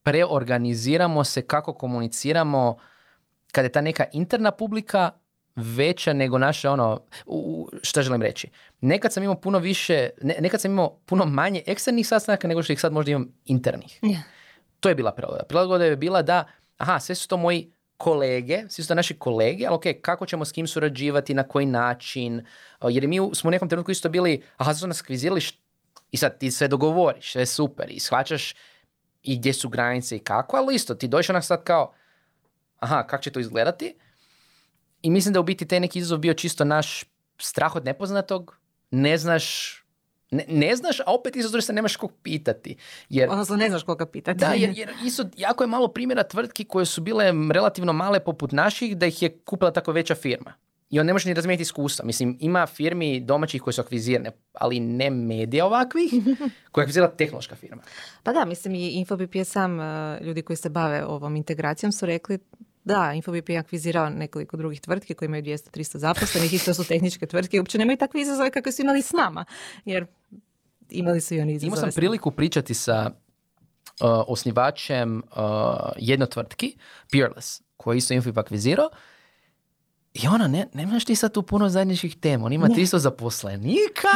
preorganiziramo 0.03 1.25
se 1.25 1.42
kako 1.42 1.75
komuniciramo 1.75 2.77
kad 3.53 3.64
je 3.64 3.72
ta 3.72 3.81
neka 3.81 4.05
interna 4.12 4.51
publika 4.51 5.11
veća 5.57 6.12
nego 6.12 6.38
naše 6.38 6.69
ono, 6.69 7.01
u, 7.27 7.69
šta 7.83 8.03
želim 8.03 8.23
reći. 8.23 8.49
Nekad 8.81 9.12
sam 9.12 9.23
imao 9.23 9.40
puno 9.40 9.59
više, 9.59 10.11
ne, 10.23 10.37
nekad 10.40 10.61
sam 10.61 10.71
imao 10.71 10.99
puno 11.07 11.25
manje 11.25 11.62
eksternih 11.66 12.07
sastanaka 12.07 12.49
nego 12.49 12.62
što 12.62 12.73
ih 12.73 12.81
sad 12.81 12.92
možda 12.92 13.11
imam 13.11 13.33
internih. 13.45 14.01
To 14.81 14.88
je 14.88 14.95
bila 14.95 15.12
prilagoda. 15.12 15.45
Prilagoda 15.49 15.85
je 15.85 15.97
bila 15.97 16.23
da, 16.23 16.45
aha, 16.79 17.01
sve 17.01 17.14
su 17.14 17.29
to 17.29 17.37
moji 17.37 17.73
kolege, 17.97 18.62
svi 18.69 18.83
su 18.83 18.88
to 18.88 18.95
naši 18.95 19.19
kolege, 19.19 19.66
ali 19.66 19.75
ok, 19.75 19.85
kako 20.03 20.27
ćemo 20.27 20.45
s 20.45 20.53
kim 20.53 20.66
surađivati, 20.66 21.35
na 21.35 21.42
koji 21.42 21.66
način, 21.66 22.47
jer 22.88 23.09
mi 23.09 23.19
smo 23.35 23.49
u 23.49 23.51
nekom 23.51 23.69
trenutku 23.69 23.90
isto 23.90 24.09
bili, 24.09 24.42
aha, 24.57 24.75
su 24.75 24.87
nas 24.87 25.03
kvizirali 25.03 25.40
i 26.11 26.16
sad 26.16 26.38
ti 26.38 26.51
sve 26.51 26.69
dogovoriš, 26.69 27.33
sve 27.33 27.47
super 27.47 27.90
i 27.90 28.01
shvaćaš 28.01 28.55
i 29.23 29.38
gdje 29.38 29.53
su 29.53 29.69
granice 29.69 30.16
i 30.16 30.19
kako, 30.19 30.57
ali 30.57 30.75
isto 30.75 30.95
ti 30.95 31.09
dođeš 31.09 31.31
onak 31.31 31.45
sad 31.45 31.64
kao, 31.64 31.92
aha, 32.79 33.07
kako 33.07 33.23
će 33.23 33.31
to 33.31 33.40
izgledati? 33.40 33.95
I 35.03 35.11
mislim 35.11 35.35
da 35.35 35.41
u 35.41 35.43
biti 35.43 35.67
taj 35.67 35.81
neki 35.81 35.99
izazov 35.99 36.19
bio 36.19 36.35
čisto 36.35 36.65
naš 36.65 37.05
strah 37.39 37.77
od 37.77 37.85
nepoznatog, 37.85 38.59
ne 38.91 39.19
znaš 39.19 39.77
ne, 40.31 40.45
ne 40.49 40.77
znaš, 40.77 41.01
a 41.01 41.05
opet 41.07 41.37
izazov 41.37 41.61
se 41.61 41.73
nemaš 41.73 41.97
kog 41.97 42.13
pitati. 42.23 42.77
Jer, 43.09 43.31
Odnosno 43.31 43.57
ne 43.57 43.69
znaš 43.69 43.83
koga 43.83 44.07
pitati. 44.07 44.39
Da, 44.39 44.53
jer, 44.53 44.73
jer 44.79 44.91
isto 45.05 45.25
jako 45.37 45.65
je 45.65 45.69
malo 45.69 45.89
primjera 45.89 46.23
tvrtki 46.23 46.65
koje 46.65 46.87
su 46.87 47.01
bile 47.01 47.33
relativno 47.53 47.93
male 47.93 48.21
poput 48.21 48.53
naših 48.53 48.97
da 48.97 49.07
ih 49.07 49.23
je 49.23 49.39
kupila 49.39 49.73
tako 49.73 49.93
veća 49.93 50.15
firma 50.15 50.53
i 50.91 51.01
on 51.01 51.07
ne 51.07 51.13
može 51.13 51.29
ni 51.29 51.35
razmijeniti 51.35 51.63
iskustva. 51.63 52.05
Mislim, 52.05 52.37
ima 52.41 52.67
firmi 52.67 53.21
domaćih 53.21 53.63
koje 53.63 53.75
su 53.75 53.81
akvizirane, 53.81 54.31
ali 54.53 54.81
ne 54.81 55.11
medija 55.11 55.67
ovakvih, 55.67 56.11
koja 56.73 56.83
je 56.83 56.85
akvizirala 56.85 57.13
tehnološka 57.13 57.57
firma. 57.57 57.83
Pa 58.23 58.33
da, 58.33 58.45
mislim 58.45 58.75
i 58.75 58.91
Infobip 58.91 59.35
je 59.35 59.45
sam, 59.45 59.81
e, 59.81 60.19
ljudi 60.21 60.43
koji 60.43 60.57
se 60.57 60.69
bave 60.69 61.05
ovom 61.05 61.37
integracijom 61.37 61.93
su 61.93 62.07
rekli 62.07 62.39
da, 62.87 63.12
Infobip 63.12 63.49
je 63.49 63.59
akvizirao 63.59 64.11
nekoliko 64.11 64.57
drugih 64.57 64.81
tvrtki 64.81 65.14
koji 65.14 65.27
imaju 65.27 65.42
200-300 65.42 65.96
zaposlenih 65.96 66.55
i 66.55 66.59
to 66.59 66.75
su 66.75 66.85
tehničke 66.85 67.27
tvrtke 67.27 67.61
uopće 67.61 67.79
nemaju 67.79 67.96
takve 67.96 68.20
izazove 68.20 68.51
kakve 68.51 68.72
su 68.72 68.83
imali 68.83 69.03
s 69.03 69.12
nama, 69.12 69.44
jer 69.85 70.07
imali 70.90 71.20
su 71.20 71.35
i 71.35 71.40
oni 71.40 71.53
izazove. 71.53 71.68
Imao 71.68 71.81
sam 71.81 71.90
priliku 71.96 72.31
pričati 72.31 72.75
sa 72.75 73.11
uh, 73.11 74.09
osnivačem 74.27 75.18
uh, 75.18 75.42
jedno 75.96 76.27
tvrtki, 76.27 76.77
Peerless, 77.12 77.62
koji 77.77 77.99
isto 77.99 78.14
Infobip 78.14 78.38
akvizirao 78.38 78.90
i 80.14 80.27
ona, 80.29 80.49
ne, 80.49 80.66
nemaš 80.75 81.05
ti 81.05 81.14
sad 81.14 81.33
tu 81.33 81.42
puno 81.42 81.68
zajedničkih 81.68 82.16
tema. 82.16 82.46
On 82.46 82.53
ima 82.53 82.66
300 82.66 82.96
zaposlenika. 82.96 84.09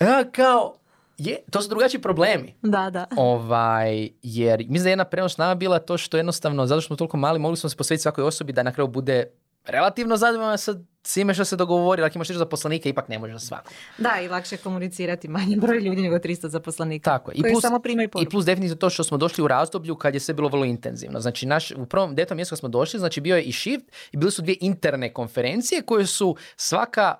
ja, 0.00 0.30
kao, 0.36 0.74
je, 1.18 1.38
to 1.50 1.62
su 1.62 1.68
drugačiji 1.68 2.00
problemi. 2.00 2.54
Da, 2.62 2.90
da. 2.90 3.06
Ovaj, 3.16 4.08
jer 4.22 4.58
mislim 4.58 4.82
da 4.82 4.88
je 4.88 4.92
jedna 4.92 5.04
prenos 5.04 5.36
nama 5.36 5.54
bila 5.54 5.78
to 5.78 5.98
što 5.98 6.16
jednostavno, 6.16 6.66
zato 6.66 6.80
što 6.80 6.86
smo 6.86 6.96
toliko 6.96 7.16
mali, 7.16 7.38
mogli 7.38 7.56
smo 7.56 7.68
se 7.68 7.76
posvetiti 7.76 8.02
svakoj 8.02 8.24
osobi 8.24 8.52
da 8.52 8.62
na 8.62 8.72
kraju 8.72 8.88
bude 8.88 9.26
relativno 9.64 10.16
zadovoljan 10.16 10.58
sa 10.58 10.74
svime 11.02 11.34
što 11.34 11.44
se 11.44 11.56
dogovori, 11.56 12.02
ako 12.02 12.18
imaš 12.18 12.28
za 12.28 12.38
zaposlenike, 12.38 12.88
ipak 12.88 13.08
ne 13.08 13.18
može 13.18 13.32
za 13.32 13.38
svako. 13.38 13.70
Da, 13.98 14.20
i 14.24 14.28
lakše 14.28 14.56
komunicirati 14.56 15.28
manje 15.28 15.56
broj 15.56 15.78
ljudi 15.78 16.02
nego 16.02 16.16
300 16.16 16.48
zaposlenika. 16.48 17.10
Tako 17.10 17.30
je. 17.30 17.34
I 17.34 17.42
plus, 17.42 17.62
samo 17.62 17.78
primaju 17.78 18.08
I 18.20 18.28
plus 18.28 18.44
definitivno 18.44 18.78
to 18.78 18.90
što 18.90 19.04
smo 19.04 19.18
došli 19.18 19.44
u 19.44 19.48
razdoblju 19.48 19.96
kad 19.96 20.14
je 20.14 20.20
sve 20.20 20.34
bilo 20.34 20.48
vrlo 20.48 20.64
intenzivno. 20.64 21.20
Znači, 21.20 21.46
naš, 21.46 21.70
u 21.70 21.86
prvom 21.86 22.14
detom 22.14 22.36
mjestu 22.36 22.56
smo 22.56 22.68
došli, 22.68 23.00
znači 23.00 23.20
bio 23.20 23.36
je 23.36 23.42
i 23.42 23.52
shift 23.52 23.84
i 24.12 24.16
bili 24.16 24.30
su 24.30 24.42
dvije 24.42 24.56
interne 24.60 25.12
konferencije 25.12 25.82
koje 25.82 26.06
su 26.06 26.36
svaka 26.56 27.14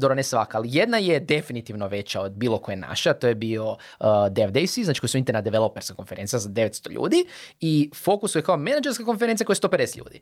dobro 0.00 0.14
ne 0.14 0.22
svaka, 0.22 0.58
ali 0.58 0.68
jedna 0.72 0.98
je 0.98 1.20
definitivno 1.20 1.88
veća 1.88 2.20
od 2.20 2.32
bilo 2.32 2.58
koje 2.58 2.76
naša, 2.76 3.12
to 3.12 3.28
je 3.28 3.34
bio 3.34 3.70
uh, 3.70 4.06
Dev 4.30 4.50
Days, 4.50 4.84
znači 4.84 5.00
koji 5.00 5.10
su 5.10 5.18
interna 5.18 5.40
developerska 5.40 5.94
konferencija 5.94 6.38
za 6.38 6.48
900 6.48 6.90
ljudi 6.90 7.24
i 7.60 7.90
Focus 7.94 8.34
je 8.34 8.42
kao 8.42 8.56
menadžerska 8.56 9.04
konferencija 9.04 9.46
koja 9.46 9.54
je 9.54 9.86
150 9.86 9.98
ljudi. 9.98 10.20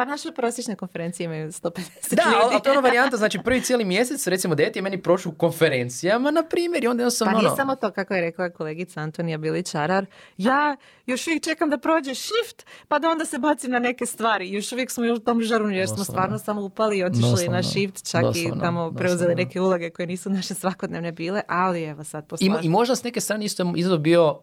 Pa 0.00 0.04
naše 0.04 0.32
prosječne 0.32 0.76
konferencije 0.76 1.24
imaju 1.24 1.48
150 1.48 1.80
Da, 2.10 2.22
ljudi. 2.22 2.36
ali 2.42 2.62
to 2.62 2.68
je 2.68 2.72
ona 2.72 2.80
varijanta, 2.80 3.16
znači 3.16 3.38
prvi 3.44 3.60
cijeli 3.60 3.84
mjesec, 3.84 4.26
recimo 4.26 4.54
deti 4.54 4.78
je 4.78 4.82
meni 4.82 5.02
prošao 5.02 5.32
u 5.32 5.34
konferencijama, 5.34 6.30
na 6.30 6.42
primjer, 6.42 6.84
i 6.84 6.88
onda 6.88 7.02
jednostavno... 7.02 7.32
Pa 7.32 7.38
nije 7.38 7.48
ono- 7.48 7.56
samo 7.56 7.76
to, 7.76 7.90
kako 7.90 8.14
je 8.14 8.20
rekla 8.20 8.50
kolegica 8.50 9.00
Antonija 9.00 9.38
Biličarar, 9.38 10.06
ja 10.36 10.76
još 11.06 11.26
uvijek 11.26 11.42
čekam 11.44 11.70
da 11.70 11.78
prođe 11.78 12.14
shift, 12.14 12.66
pa 12.88 12.98
da 12.98 13.10
onda 13.10 13.24
se 13.24 13.38
bacim 13.38 13.70
na 13.70 13.78
neke 13.78 14.06
stvari. 14.06 14.50
Još 14.50 14.72
uvijek 14.72 14.90
smo 14.90 15.04
u 15.06 15.18
tom 15.18 15.42
žarunu, 15.42 15.70
jer 15.70 15.88
smo 15.88 15.96
Doslovno. 15.96 16.12
stvarno 16.12 16.38
samo 16.38 16.62
upali 16.62 16.98
i 16.98 17.04
otišli 17.04 17.22
Doslovno. 17.22 17.52
na 17.52 17.62
shift, 17.62 18.10
čak 18.10 18.22
i 18.22 18.24
Doslovno. 18.24 18.60
tamo 18.60 18.92
preuzeli 18.92 19.34
neke 19.34 19.60
uloge 19.60 19.90
koje 19.90 20.06
nisu 20.06 20.30
naše 20.30 20.54
svakodnevne 20.54 21.12
bile, 21.12 21.42
ali 21.48 21.82
evo 21.82 22.04
sad 22.04 22.24
I, 22.24 22.28
posla. 22.28 22.60
I 22.62 22.68
možda 22.68 22.96
s 22.96 23.02
neke 23.02 23.20
strane 23.20 23.44
isto 23.44 23.62
je 23.62 23.72
izazov 23.76 23.98
bio 23.98 24.40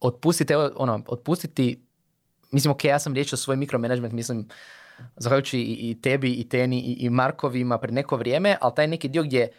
otpustiti, 0.00 0.54
ono, 0.76 1.02
otpustiti, 1.06 1.89
mislim, 2.50 2.70
ok, 2.70 2.84
ja 2.84 2.98
sam 2.98 3.14
riješio 3.14 3.38
svoj 3.38 3.56
mikromanagement, 3.56 4.14
mislim, 4.14 4.48
zahvaljujući 5.16 5.58
i, 5.58 5.90
i 5.90 6.00
tebi, 6.00 6.32
i 6.32 6.48
Teni, 6.48 6.80
i, 6.80 6.92
i 6.92 7.10
Markovima 7.10 7.78
pred 7.78 7.94
neko 7.94 8.16
vrijeme, 8.16 8.56
ali 8.60 8.74
taj 8.76 8.86
neki 8.86 9.08
dio 9.08 9.22
gdje 9.22 9.52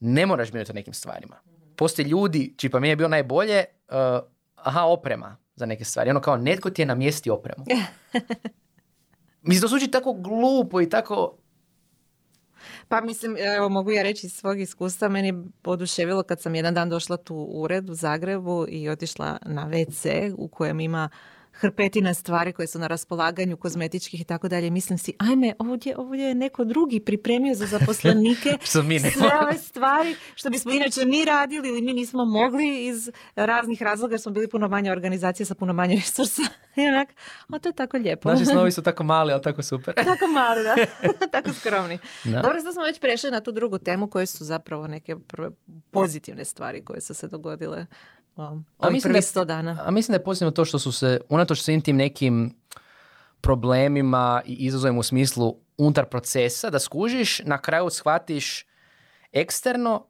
ne 0.00 0.26
moraš 0.26 0.50
brinuti 0.50 0.72
o 0.72 0.74
nekim 0.74 0.94
stvarima. 0.94 1.36
Postoje 1.76 2.08
ljudi, 2.08 2.54
čiji 2.56 2.70
pa 2.70 2.80
meni 2.80 2.92
je 2.92 2.96
bilo 2.96 3.08
najbolje, 3.08 3.64
uh, 3.88 3.94
aha, 4.54 4.84
oprema 4.84 5.36
za 5.54 5.66
neke 5.66 5.84
stvari. 5.84 6.10
Ono 6.10 6.20
kao, 6.20 6.36
netko 6.36 6.70
ti 6.70 6.82
je 6.82 6.86
namjesti 6.86 7.30
opremu. 7.30 7.64
Mislim, 9.42 9.62
to 9.62 9.68
zvuči 9.68 9.90
tako 9.90 10.12
glupo 10.12 10.80
i 10.80 10.88
tako... 10.88 11.34
Pa 12.88 13.00
mislim, 13.00 13.36
evo 13.56 13.68
mogu 13.68 13.90
ja 13.90 14.02
reći 14.02 14.26
iz 14.26 14.32
svog 14.32 14.60
iskustva, 14.60 15.08
meni 15.08 15.28
je 15.28 15.44
oduševilo 15.64 16.22
kad 16.22 16.40
sam 16.40 16.54
jedan 16.54 16.74
dan 16.74 16.88
došla 16.88 17.16
tu 17.16 17.34
u 17.34 17.62
ured 17.62 17.90
u 17.90 17.94
Zagrebu 17.94 18.66
i 18.68 18.88
otišla 18.88 19.38
na 19.46 19.68
WC 19.68 20.34
u 20.38 20.48
kojem 20.48 20.80
ima 20.80 21.08
hrpetina 21.58 22.14
stvari 22.14 22.52
koje 22.52 22.66
su 22.66 22.78
na 22.78 22.86
raspolaganju, 22.86 23.56
kozmetičkih 23.56 24.20
i 24.20 24.24
tako 24.24 24.48
dalje. 24.48 24.70
Mislim 24.70 24.98
si, 24.98 25.12
ajme, 25.18 25.54
ovdje, 25.58 25.96
ovdje 25.96 26.24
je 26.24 26.34
neko 26.34 26.64
drugi 26.64 27.00
pripremio 27.00 27.54
za 27.54 27.66
zaposlenike 27.66 28.58
Što 28.70 28.82
mi 28.82 28.98
ne 28.98 29.10
sve 29.10 29.30
ove 29.42 29.58
stvari 29.58 30.16
što 30.34 30.50
bismo 30.50 30.72
inače 30.72 31.04
mi 31.04 31.24
radili 31.24 31.68
ili 31.68 31.82
mi 31.82 31.92
nismo 31.92 32.24
mogli 32.24 32.86
iz 32.86 33.10
raznih 33.36 33.82
razloga 33.82 34.12
jer 34.12 34.20
smo 34.20 34.32
bili 34.32 34.48
puno 34.48 34.68
manje 34.68 34.92
organizacije 34.92 35.46
sa 35.46 35.54
puno 35.54 35.72
manje 35.72 35.94
resursa. 35.96 36.42
I 36.76 36.86
onak, 36.86 37.08
a 37.48 37.58
to 37.58 37.68
je 37.68 37.72
tako 37.72 37.96
lijepo. 37.96 38.30
Naši 38.30 38.44
snovi 38.52 38.72
su 38.72 38.82
tako 38.82 39.04
mali, 39.04 39.32
ali 39.32 39.42
tako 39.42 39.62
super. 39.62 39.94
Tako 39.94 40.26
mali, 40.26 40.62
da. 40.62 40.76
tako 41.30 41.52
skromni. 41.52 41.98
Da. 42.24 42.40
Dobro, 42.42 42.60
sad 42.62 42.72
smo 42.74 42.82
već 42.82 43.00
prešli 43.00 43.30
na 43.30 43.40
tu 43.40 43.52
drugu 43.52 43.78
temu 43.78 44.10
koje 44.10 44.26
su 44.26 44.44
zapravo 44.44 44.86
neke 44.86 45.16
prve 45.16 45.50
pozitivne 45.90 46.44
stvari 46.44 46.84
koje 46.84 47.00
su 47.00 47.14
se 47.14 47.28
dogodile 47.28 47.86
um, 48.38 48.64
ovih 48.78 48.92
mislim 48.92 49.12
da- 49.12 49.22
sto 49.22 49.44
dana. 49.44 49.78
A 49.84 49.90
mislim 49.90 50.12
da 50.12 50.16
je 50.16 50.24
pozitivno 50.24 50.50
to 50.50 50.64
što 50.64 50.78
su 50.78 50.92
se, 50.92 51.20
unatoč 51.28 51.60
svim 51.60 51.80
tim 51.80 51.96
nekim 51.96 52.54
problemima 53.40 54.42
i 54.46 54.54
izazovima 54.54 54.98
u 54.98 55.02
smislu 55.02 55.56
unutar 55.78 56.04
procesa, 56.04 56.70
da 56.70 56.78
skužiš, 56.78 57.42
na 57.44 57.58
kraju 57.58 57.90
shvatiš 57.90 58.66
eksterno 59.32 60.06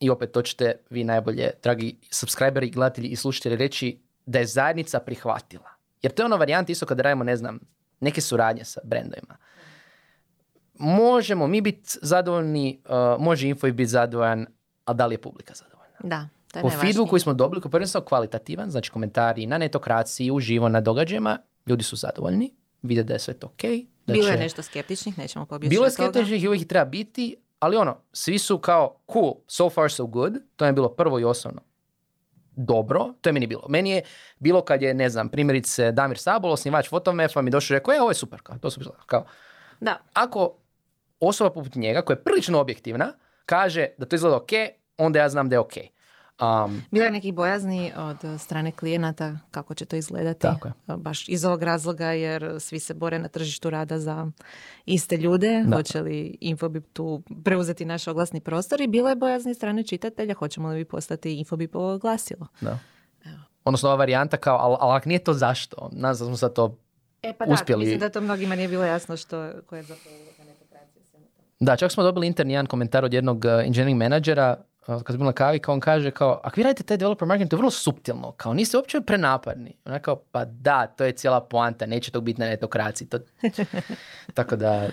i 0.00 0.10
opet 0.10 0.32
to 0.32 0.42
ćete 0.42 0.74
vi 0.90 1.04
najbolje, 1.04 1.50
dragi 1.62 1.96
subscriberi, 2.10 2.70
gledatelji 2.70 3.08
i 3.08 3.16
slušatelji 3.16 3.56
reći 3.56 4.00
da 4.26 4.38
je 4.38 4.46
zajednica 4.46 5.00
prihvatila. 5.00 5.70
Jer 6.02 6.12
to 6.12 6.22
je 6.22 6.26
ono 6.26 6.36
varijanta 6.36 6.72
isto 6.72 6.86
kad 6.86 7.00
radimo, 7.00 7.24
ne 7.24 7.36
znam, 7.36 7.58
neke 8.00 8.20
suradnje 8.20 8.64
sa 8.64 8.80
brendovima. 8.84 9.36
Možemo 10.74 11.46
mi 11.46 11.60
biti 11.60 11.98
zadovoljni, 12.02 12.82
uh, 12.84 13.22
može 13.22 13.48
Info 13.48 13.66
biti 13.66 13.86
zadovoljan, 13.86 14.46
a 14.84 14.92
da 14.92 15.06
li 15.06 15.14
je 15.14 15.20
publika 15.20 15.54
zadovoljna? 15.54 15.98
Da, 16.02 16.28
to 16.60 16.68
je 16.68 16.72
Po 16.72 16.80
feedu 16.80 17.06
koji 17.06 17.20
smo 17.20 17.34
dobili, 17.34 17.60
koji 17.60 17.70
je 17.70 17.72
prvenstveno 17.72 18.04
kvalitativan, 18.04 18.70
znači 18.70 18.90
komentari 18.90 19.46
na 19.46 19.58
netokraciji, 19.58 20.30
uživo 20.30 20.68
na 20.68 20.80
događajima, 20.80 21.38
ljudi 21.66 21.84
su 21.84 21.96
zadovoljni, 21.96 22.54
vide 22.82 23.02
da 23.02 23.12
je 23.12 23.18
sve 23.18 23.34
to 23.34 23.46
ok. 23.46 23.62
Da 24.06 24.12
Bilo 24.12 24.26
je 24.28 24.32
će- 24.32 24.38
nešto 24.38 24.62
skeptičnih, 24.62 25.18
nećemo 25.18 25.46
pobjeći 25.46 25.70
Bilo 25.70 25.84
je 25.84 25.90
skeptičnih 25.90 26.44
i 26.44 26.48
uvijek 26.48 26.62
ih 26.62 26.68
treba 26.68 26.84
biti, 26.84 27.36
ali 27.58 27.76
ono, 27.76 27.96
svi 28.12 28.38
su 28.38 28.58
kao 28.58 29.00
cool, 29.12 29.34
so 29.46 29.70
far 29.70 29.92
so 29.92 30.06
good, 30.06 30.34
to 30.56 30.66
je 30.66 30.72
bilo 30.72 30.88
prvo 30.88 31.20
i 31.20 31.24
osnovno. 31.24 31.60
Dobro, 32.58 33.12
to 33.20 33.28
je 33.28 33.32
meni 33.32 33.46
bilo. 33.46 33.66
Meni 33.68 33.90
je 33.90 34.02
bilo 34.38 34.64
kad 34.64 34.82
je, 34.82 34.94
ne 34.94 35.08
znam, 35.08 35.28
primjerice 35.28 35.92
Damir 35.92 36.18
Sabol, 36.18 36.52
osnivač 36.52 36.88
Fotomefa, 36.88 37.42
mi 37.42 37.50
došao 37.50 37.74
i 37.74 37.78
rekao, 37.78 37.94
e, 37.94 38.00
ovo 38.00 38.10
je 38.10 38.14
super, 38.14 38.40
kao, 38.42 38.58
to 38.58 38.70
su 38.70 38.80
kao, 39.06 39.24
Da, 39.80 40.00
ako 40.12 40.56
osoba 41.20 41.50
poput 41.50 41.74
njega, 41.74 42.02
koja 42.02 42.14
je 42.14 42.24
prilično 42.24 42.60
objektivna, 42.60 43.12
kaže 43.46 43.86
da 43.98 44.06
to 44.06 44.16
izgleda 44.16 44.36
ok, 44.36 44.50
onda 44.98 45.18
ja 45.18 45.28
znam 45.28 45.48
da 45.48 45.54
je 45.56 45.60
ok. 45.60 45.72
Um, 46.40 46.82
bilo 46.90 47.04
je 47.04 47.10
nekih 47.10 47.34
bojazni 47.34 47.92
od 47.96 48.40
strane 48.40 48.72
klijenata 48.72 49.38
kako 49.50 49.74
će 49.74 49.84
to 49.84 49.96
izgledati. 49.96 50.40
Tako 50.40 50.68
je. 50.68 50.74
Baš 50.96 51.28
iz 51.28 51.44
ovog 51.44 51.62
razloga 51.62 52.06
jer 52.06 52.56
svi 52.60 52.78
se 52.78 52.94
bore 52.94 53.18
na 53.18 53.28
tržištu 53.28 53.70
rada 53.70 53.98
za 53.98 54.26
iste 54.86 55.16
ljude. 55.16 55.64
Da. 55.66 55.76
Hoće 55.76 56.00
li 56.00 56.36
Infobip 56.40 56.84
tu 56.92 57.22
preuzeti 57.44 57.84
naš 57.84 58.08
oglasni 58.08 58.40
prostor 58.40 58.80
i 58.80 58.86
bilo 58.86 59.08
je 59.08 59.16
bojazni 59.16 59.54
strane 59.54 59.82
čitatelja 59.82 60.34
hoćemo 60.34 60.68
li 60.68 60.76
vi 60.76 60.84
postati 60.84 61.34
Infobipovo 61.34 61.98
glasilo. 61.98 62.46
Da. 62.60 62.78
Odnosno 63.64 63.88
ova 63.88 63.96
varijanta 63.96 64.36
kao, 64.36 64.58
ali, 64.80 64.96
ako 64.96 65.08
nije 65.08 65.18
to 65.18 65.32
zašto? 65.32 65.88
Nas 65.92 66.18
smo 66.18 66.36
sad 66.36 66.52
to... 66.52 66.78
E 67.22 67.32
pa 67.32 67.44
Uspjeli. 67.48 67.84
da, 67.84 67.88
mislim 67.88 68.00
da 68.00 68.08
to 68.08 68.20
mnogima 68.20 68.54
nije 68.54 68.68
bilo 68.68 68.84
jasno 68.84 69.16
što 69.16 69.50
koja 69.66 69.76
je 69.76 69.82
zapravo. 69.82 70.16
Da, 71.60 71.76
čak 71.76 71.92
smo 71.92 72.02
dobili 72.02 72.26
interni 72.26 72.52
jedan 72.52 72.66
komentar 72.66 73.04
od 73.04 73.12
jednog 73.12 73.44
uh, 73.44 73.50
engineering 73.66 73.98
menadžera 73.98 74.56
kad 74.86 75.06
smo 75.06 75.16
bili 75.16 75.26
na 75.26 75.32
kavi, 75.32 75.58
kao 75.58 75.74
on 75.74 75.80
kaže 75.80 76.10
kao, 76.10 76.40
ako 76.44 76.54
vi 76.56 76.62
radite 76.62 76.82
taj 76.82 76.96
developer 76.96 77.28
marketing, 77.28 77.50
to 77.50 77.56
je 77.56 77.58
vrlo 77.58 77.70
suptilno, 77.70 78.32
kao 78.32 78.54
niste 78.54 78.76
uopće 78.76 79.00
prenapadni. 79.00 79.76
Ona 79.84 79.98
kao, 79.98 80.16
pa 80.16 80.44
da, 80.44 80.86
to 80.86 81.04
je 81.04 81.12
cijela 81.12 81.40
poanta, 81.40 81.86
neće 81.86 82.10
to 82.10 82.20
biti 82.20 82.40
na 82.40 82.46
netokraciji. 82.46 83.08
To... 83.08 83.18
Tako 84.34 84.56
da, 84.56 84.88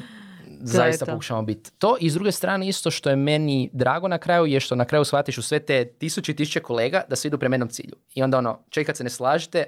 zaista 0.61 1.05
pokušamo 1.05 1.41
biti. 1.41 1.71
To 1.77 1.97
i 1.99 2.09
s 2.09 2.13
druge 2.13 2.31
strane 2.31 2.67
isto 2.67 2.91
što 2.91 3.09
je 3.09 3.15
meni 3.15 3.69
drago 3.73 4.07
na 4.07 4.17
kraju 4.17 4.45
je 4.45 4.59
što 4.59 4.75
na 4.75 4.85
kraju 4.85 5.05
shvatiš 5.05 5.37
u 5.37 5.41
sve 5.41 5.59
te 5.59 5.85
tisuće 5.85 6.31
i 6.31 6.35
tisuće 6.35 6.59
kolega 6.59 7.03
da 7.09 7.15
svi 7.15 7.27
idu 7.27 7.37
prema 7.37 7.55
jednom 7.55 7.69
cilju. 7.69 7.95
I 8.13 8.23
onda 8.23 8.37
ono, 8.37 8.59
i 8.77 8.83
kad 8.83 8.97
se 8.97 9.03
ne 9.03 9.09
slažete, 9.09 9.65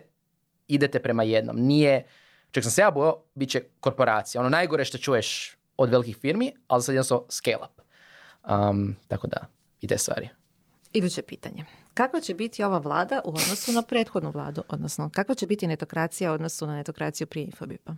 idete 0.67 0.99
prema 0.99 1.23
jednom. 1.23 1.55
Nije, 1.55 2.03
čak 2.51 2.63
sam 2.63 2.71
se 2.71 2.81
ja 2.81 2.91
bojao, 2.91 3.23
bit 3.35 3.49
će 3.49 3.61
korporacija. 3.79 4.41
Ono 4.41 4.49
najgore 4.49 4.85
što 4.85 4.97
čuješ 4.97 5.57
od 5.77 5.89
velikih 5.89 6.17
firmi, 6.17 6.53
ali 6.67 6.83
sad 6.83 6.95
jednostavno 6.95 7.25
scale 7.29 7.57
up. 7.57 7.81
Um, 8.49 8.95
tako 9.07 9.27
da, 9.27 9.37
i 9.81 9.87
te 9.87 9.97
stvari. 9.97 10.29
Iduće 10.93 11.21
pitanje. 11.21 11.65
Kakva 11.93 12.21
će 12.21 12.33
biti 12.33 12.63
ova 12.63 12.77
vlada 12.77 13.21
u 13.25 13.29
odnosu 13.29 13.71
na 13.71 13.81
prethodnu 13.81 14.31
vladu? 14.31 14.63
Odnosno, 14.69 15.09
kakva 15.13 15.35
će 15.35 15.47
biti 15.47 15.67
netokracija 15.67 16.31
u 16.31 16.33
odnosu 16.33 16.67
na 16.67 16.75
netokraciju 16.75 17.27
prije 17.27 17.45
Infobipa? 17.45 17.95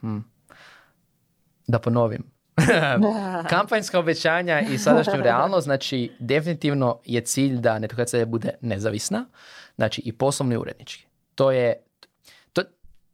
Hmm. 0.00 0.24
Da 1.66 1.78
ponovim. 1.78 2.30
Kampanjska 3.50 3.98
obećanja 3.98 4.60
i 4.60 4.78
sadašnju 4.78 5.22
realnost, 5.22 5.64
znači 5.64 6.12
definitivno 6.18 7.00
je 7.04 7.20
cilj 7.20 7.58
da 7.58 7.78
netokracija 7.78 8.26
bude 8.26 8.50
nezavisna, 8.60 9.26
znači 9.76 10.02
i 10.04 10.12
poslovno 10.12 10.54
i 10.54 10.58
urednički. 10.58 11.06
To 11.34 11.50
je, 11.50 11.85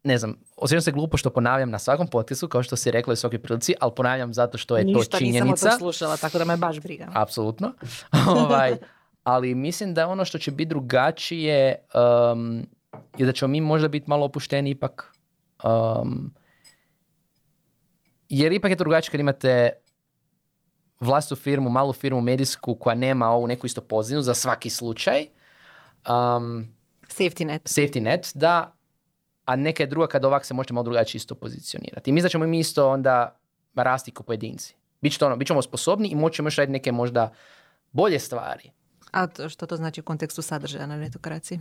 ne 0.05 0.19
znam, 0.19 0.35
osjećam 0.57 0.81
se 0.83 0.93
glupo 0.93 1.17
što 1.17 1.31
ponavljam 1.31 1.71
na 1.71 1.79
svakom 1.79 2.07
potpisu, 2.07 2.49
kao 2.49 2.63
što 2.63 2.77
si 2.77 2.91
rekla 2.91 3.13
u 3.13 3.17
svakoj 3.17 3.39
prilici, 3.39 3.75
ali 3.81 3.93
ponavljam 3.97 4.35
zato 4.35 4.59
što 4.59 4.77
je 4.77 4.85
Ništa 4.85 5.19
to 5.19 5.25
nisam 5.25 5.37
o 5.37 5.41
činjenica. 5.41 5.69
tom 5.71 5.79
slušala, 5.79 6.17
tako 6.17 6.39
da 6.39 6.45
me 6.45 6.57
baš 6.57 6.81
briga. 6.85 7.07
Apsolutno. 7.15 7.73
ovaj, 8.37 8.77
ali 9.25 9.55
mislim 9.55 9.95
da 9.95 10.09
ono 10.09 10.25
što 10.25 10.39
će 10.39 10.51
biti 10.51 10.69
drugačije 10.69 11.87
um, 12.33 12.67
je 13.19 13.27
da 13.27 13.33
ćemo 13.33 13.49
mi 13.49 13.61
možda 13.61 13.89
biti 13.89 14.11
malo 14.11 14.27
opušteni 14.27 14.71
ipak. 14.71 15.15
Um, 15.65 16.35
jer 18.29 18.53
ipak 18.53 18.71
je 18.71 18.77
to 18.77 18.85
drugačije 18.85 19.11
kad 19.11 19.21
imate 19.21 19.71
vlastitu 21.01 21.37
firmu, 21.37 21.71
malu 21.71 21.93
firmu 21.93 22.21
medijsku 22.21 22.75
koja 22.75 22.95
nema 22.95 23.29
ovu 23.29 23.47
neku 23.47 23.67
isto 23.67 23.81
pozivnu 23.81 24.23
za 24.23 24.35
svaki 24.35 24.71
slučaj. 24.71 25.27
Um, 26.09 26.69
Safety 27.09 27.45
net. 27.45 27.63
safety 27.63 28.01
net, 28.01 28.31
da, 28.35 28.73
a 29.53 29.57
neka 29.57 29.83
je 29.83 29.87
druga 29.87 30.07
kad 30.07 30.25
ovak 30.25 30.45
se 30.45 30.55
možete 30.55 30.75
malo 30.75 30.85
drugačije 30.85 31.19
isto 31.19 31.35
pozicionirati. 31.35 32.11
I 32.11 32.13
mislim 32.13 32.23
da 32.23 32.29
ćemo 32.29 32.47
mi 32.47 32.59
isto 32.59 32.91
onda 32.91 33.37
rasti 33.75 34.11
kao 34.11 34.25
pojedinci. 34.25 34.75
Biće 35.01 35.25
ono, 35.25 35.37
bit 35.37 35.49
ćemo 35.49 35.63
sposobni 35.63 36.09
i 36.09 36.15
moćemo 36.15 36.47
još 36.47 36.57
raditi 36.57 36.73
neke 36.73 36.93
možda 36.93 37.33
bolje 37.93 38.19
stvari. 38.19 38.71
A 39.11 39.27
to, 39.27 39.49
što 39.49 39.67
to 39.67 39.77
znači 39.77 40.01
u 40.01 40.05
kontekstu 40.05 40.43
sadržaja 40.43 40.87
na 40.87 40.97
netokraciji? 40.97 41.61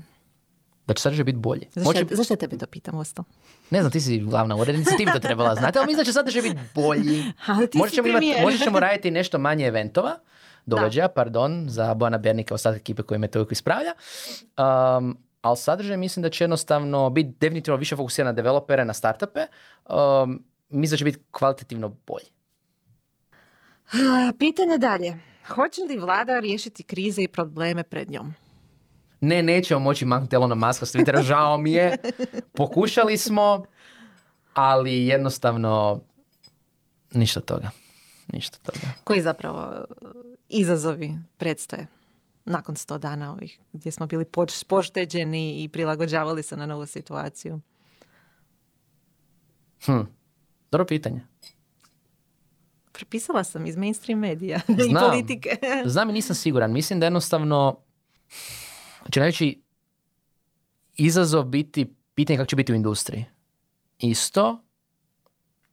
da 0.88 0.93
će 0.93 1.01
sadržaj 1.01 1.23
biti 1.23 1.38
bolji. 1.38 1.67
Zašto, 1.73 1.89
Moće- 1.89 2.15
zašto 2.15 2.36
tebe 2.36 2.58
to 2.58 2.65
pitam, 2.65 2.95
Osto? 2.95 3.23
ne 3.69 3.80
znam, 3.80 3.91
ti 3.91 4.01
si 4.01 4.19
glavna 4.19 4.56
urednica, 4.56 4.91
ti 4.97 5.06
bi 5.06 5.12
to 5.12 5.19
trebala 5.19 5.56
znati, 5.56 5.77
ali 5.77 5.88
mislim 5.88 5.97
da 5.97 6.06
će 6.06 6.13
sadržaj 6.13 6.41
biti 6.41 6.58
bolji. 6.75 7.23
Možda 7.73 7.95
ćemo, 7.95 8.08
imati, 8.08 8.36
možda 8.41 8.65
ćemo 8.65 8.80
raditi 8.80 9.12
nešto 9.12 9.38
manje 9.38 9.65
eventova, 9.65 10.19
događaja, 10.65 11.08
pardon, 11.08 11.65
za 11.69 11.93
Bojana 11.93 12.17
Bernika, 12.17 12.54
ostatak 12.54 12.82
ekipe 12.82 13.04
koji 13.04 13.19
me 13.19 13.27
to 13.27 13.47
ispravlja. 13.51 13.93
Um, 14.97 15.17
ali 15.41 15.58
sadržaj 15.58 15.97
mislim 15.97 16.23
da 16.23 16.30
će 16.30 16.43
jednostavno 16.43 17.10
biti 17.10 17.34
definitivno 17.39 17.77
više 17.77 17.95
fokusiran 17.95 18.25
na 18.25 18.34
developere, 18.34 18.86
na 18.86 18.93
startupe. 18.93 19.39
Um, 19.89 20.43
mislim 20.69 20.91
da 20.91 20.97
će 20.97 21.06
biti 21.06 21.19
kvalitativno 21.32 21.95
bolji. 22.08 22.25
Pitanje 24.39 24.77
dalje. 24.77 25.19
Hoće 25.47 25.82
li 25.82 25.97
vlada 25.97 26.39
riješiti 26.39 26.84
krize 26.84 27.21
i 27.21 27.27
probleme 27.27 27.84
pred 27.84 28.12
njom? 28.12 28.34
Ne, 29.21 29.43
nećemo 29.43 29.80
moći 29.80 30.06
maknuti 30.06 30.36
Elona 30.36 30.56
Muska 30.56 30.86
s 30.86 30.95
Twittera, 30.95 31.21
žao 31.21 31.58
mi 31.58 31.71
je. 31.71 31.97
Pokušali 32.54 33.17
smo, 33.17 33.65
ali 34.54 35.08
jednostavno 35.08 36.01
ništa 37.12 37.39
toga. 37.39 37.69
Ništa 38.34 38.58
toga. 38.58 38.88
Koji 39.04 39.21
zapravo 39.21 39.86
izazovi 40.49 41.13
predstoje 41.38 41.88
nakon 42.45 42.75
sto 42.75 42.97
dana 42.97 43.32
ovih 43.32 43.60
gdje 43.73 43.91
smo 43.91 44.08
bili 44.08 44.25
pošteđeni 44.67 45.63
i 45.63 45.69
prilagođavali 45.69 46.43
se 46.43 46.58
na 46.58 46.65
novu 46.65 46.86
situaciju? 46.86 47.62
Hm. 49.86 50.01
Dobro 50.71 50.86
pitanje. 50.86 51.21
Prepisala 52.91 53.43
sam 53.43 53.65
iz 53.65 53.77
mainstream 53.77 54.19
medija 54.19 54.60
i 54.88 54.89
Znam. 54.89 55.10
politike. 55.10 55.49
Znam 55.86 56.10
i 56.10 56.13
nisam 56.13 56.36
siguran. 56.36 56.71
Mislim 56.71 56.99
da 56.99 57.06
jednostavno 57.06 57.77
će 59.12 59.19
najveći 59.19 59.62
izazov 60.97 61.43
biti 61.43 61.95
pitanje 62.15 62.38
kako 62.38 62.47
će 62.47 62.56
biti 62.56 62.71
u 62.71 62.75
industriji. 62.75 63.25
Isto, 63.99 64.63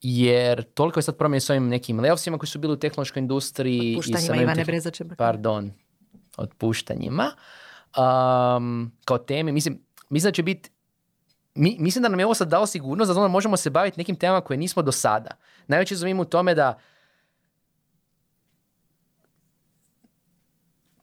jer 0.03 0.63
toliko 0.63 0.99
je 0.99 1.03
sad 1.03 1.17
promjene 1.17 1.41
s 1.41 1.51
ovim 1.51 1.69
nekim 1.69 1.99
layoffsima 1.99 2.39
koji 2.39 2.49
su 2.49 2.59
bili 2.59 2.73
u 2.73 2.79
tehnološkoj 2.79 3.21
industriji. 3.21 3.93
i 3.93 3.95
sa 3.95 3.99
Puštanjima 3.99 4.35
novim 4.35 4.43
Ivane. 4.43 5.17
Pardon, 5.17 5.73
otpuštanjima. 6.39 7.31
Um, 7.97 8.93
kao 9.05 9.19
teme, 9.19 9.53
mislim, 9.53 9.85
mislim 10.11 10.31
da 10.31 10.35
će 10.35 10.43
biti 10.43 10.71
mi, 11.59 11.77
mislim 11.79 12.03
da 12.03 12.09
nam 12.09 12.19
je 12.19 12.27
ovo 12.27 12.35
sad 12.35 12.49
dalo 12.49 12.67
sigurnost 12.67 13.13
da 13.13 13.21
onda 13.21 13.29
možemo 13.29 13.57
se 13.57 13.71
baviti 13.71 14.01
nekim 14.01 14.17
temama 14.17 14.41
koje 14.41 14.57
nismo 14.57 14.83
do 14.83 14.93
sada. 14.93 15.31
Najveći 15.67 15.95
izazov 15.95 16.21
u 16.21 16.25
tome 16.25 16.55
da 16.55 16.79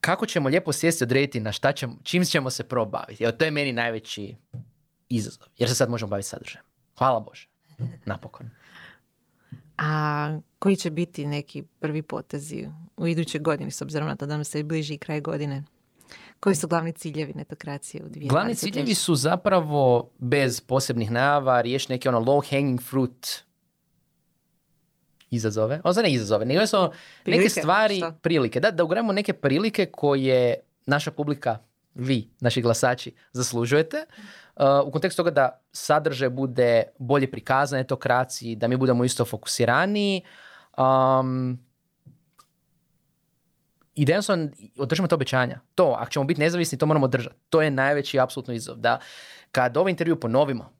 kako 0.01 0.25
ćemo 0.25 0.49
lijepo 0.49 0.73
sjesti 0.73 1.03
odrediti 1.03 1.39
na 1.39 1.51
šta 1.51 1.71
ćemo, 1.71 1.95
čim 2.03 2.25
ćemo 2.25 2.49
se 2.49 2.63
probaviti. 2.63 3.23
Evo, 3.23 3.31
to 3.31 3.45
je 3.45 3.51
meni 3.51 3.73
najveći 3.73 4.35
izazov. 5.09 5.47
Jer 5.57 5.69
se 5.69 5.75
sad 5.75 5.89
možemo 5.89 6.09
baviti 6.09 6.29
sadržajem. 6.29 6.65
Hvala 6.97 7.19
Bože. 7.19 7.47
Napokon. 8.05 8.49
A 9.77 10.39
koji 10.65 10.75
će 10.75 10.89
biti 10.89 11.25
neki 11.25 11.63
prvi 11.79 12.01
potezi 12.01 12.67
u 12.97 13.07
idućoj 13.07 13.39
godini, 13.39 13.71
s 13.71 13.81
obzirom 13.81 14.07
na 14.07 14.15
to 14.15 14.25
da 14.25 14.33
nam 14.33 14.43
se 14.43 14.63
bliži 14.63 14.97
kraj 14.97 15.21
godine? 15.21 15.63
Koji 16.39 16.55
su 16.55 16.67
glavni 16.67 16.93
ciljevi 16.93 17.33
netokracije 17.33 18.03
u 18.03 18.09
2023? 18.09 18.29
Glavni 18.29 18.55
ciljevi 18.55 18.93
su 18.93 19.15
zapravo 19.15 20.09
bez 20.17 20.61
posebnih 20.61 21.11
najava 21.11 21.61
riješiti 21.61 21.93
neke 21.93 22.09
ono 22.09 22.19
low 22.19 22.49
hanging 22.49 22.81
fruit 22.81 23.43
izazove. 25.29 25.81
Ovo 25.83 26.01
ne 26.01 26.13
izazove, 26.13 26.45
nego 26.45 26.67
su 26.67 26.91
neke 27.25 27.49
stvari, 27.49 27.97
što? 27.97 28.11
prilike. 28.11 28.59
Da, 28.59 28.71
da 28.71 28.83
ugradimo 28.83 29.13
neke 29.13 29.33
prilike 29.33 29.85
koje 29.85 30.55
naša 30.85 31.11
publika, 31.11 31.57
vi, 31.95 32.29
naši 32.39 32.61
glasači, 32.61 33.13
zaslužujete. 33.31 34.05
Uh, 34.55 34.63
u 34.85 34.91
kontekstu 34.91 35.19
toga 35.19 35.31
da 35.31 35.61
sadržaj 35.71 36.29
bude 36.29 36.83
bolje 36.99 37.31
prikazan 37.31 37.79
etokraciji, 37.79 38.55
da 38.55 38.67
mi 38.67 38.77
budemo 38.77 39.05
isto 39.05 39.25
fokusiraniji. 39.25 40.21
Um, 40.77 41.59
i 43.95 44.05
da 44.05 44.11
jednostavno 44.11 44.49
održimo 44.77 45.07
to 45.07 45.15
obećanja. 45.15 45.59
To, 45.75 45.95
ako 45.99 46.11
ćemo 46.11 46.25
biti 46.25 46.41
nezavisni, 46.41 46.77
to 46.77 46.85
moramo 46.85 47.07
držati. 47.07 47.35
To 47.49 47.61
je 47.61 47.71
najveći 47.71 48.19
apsolutno 48.19 48.53
izazov. 48.53 48.77
Da 48.77 48.99
kad 49.51 49.77
ovaj 49.77 49.89
intervju 49.89 50.19
ponovimo 50.19 50.73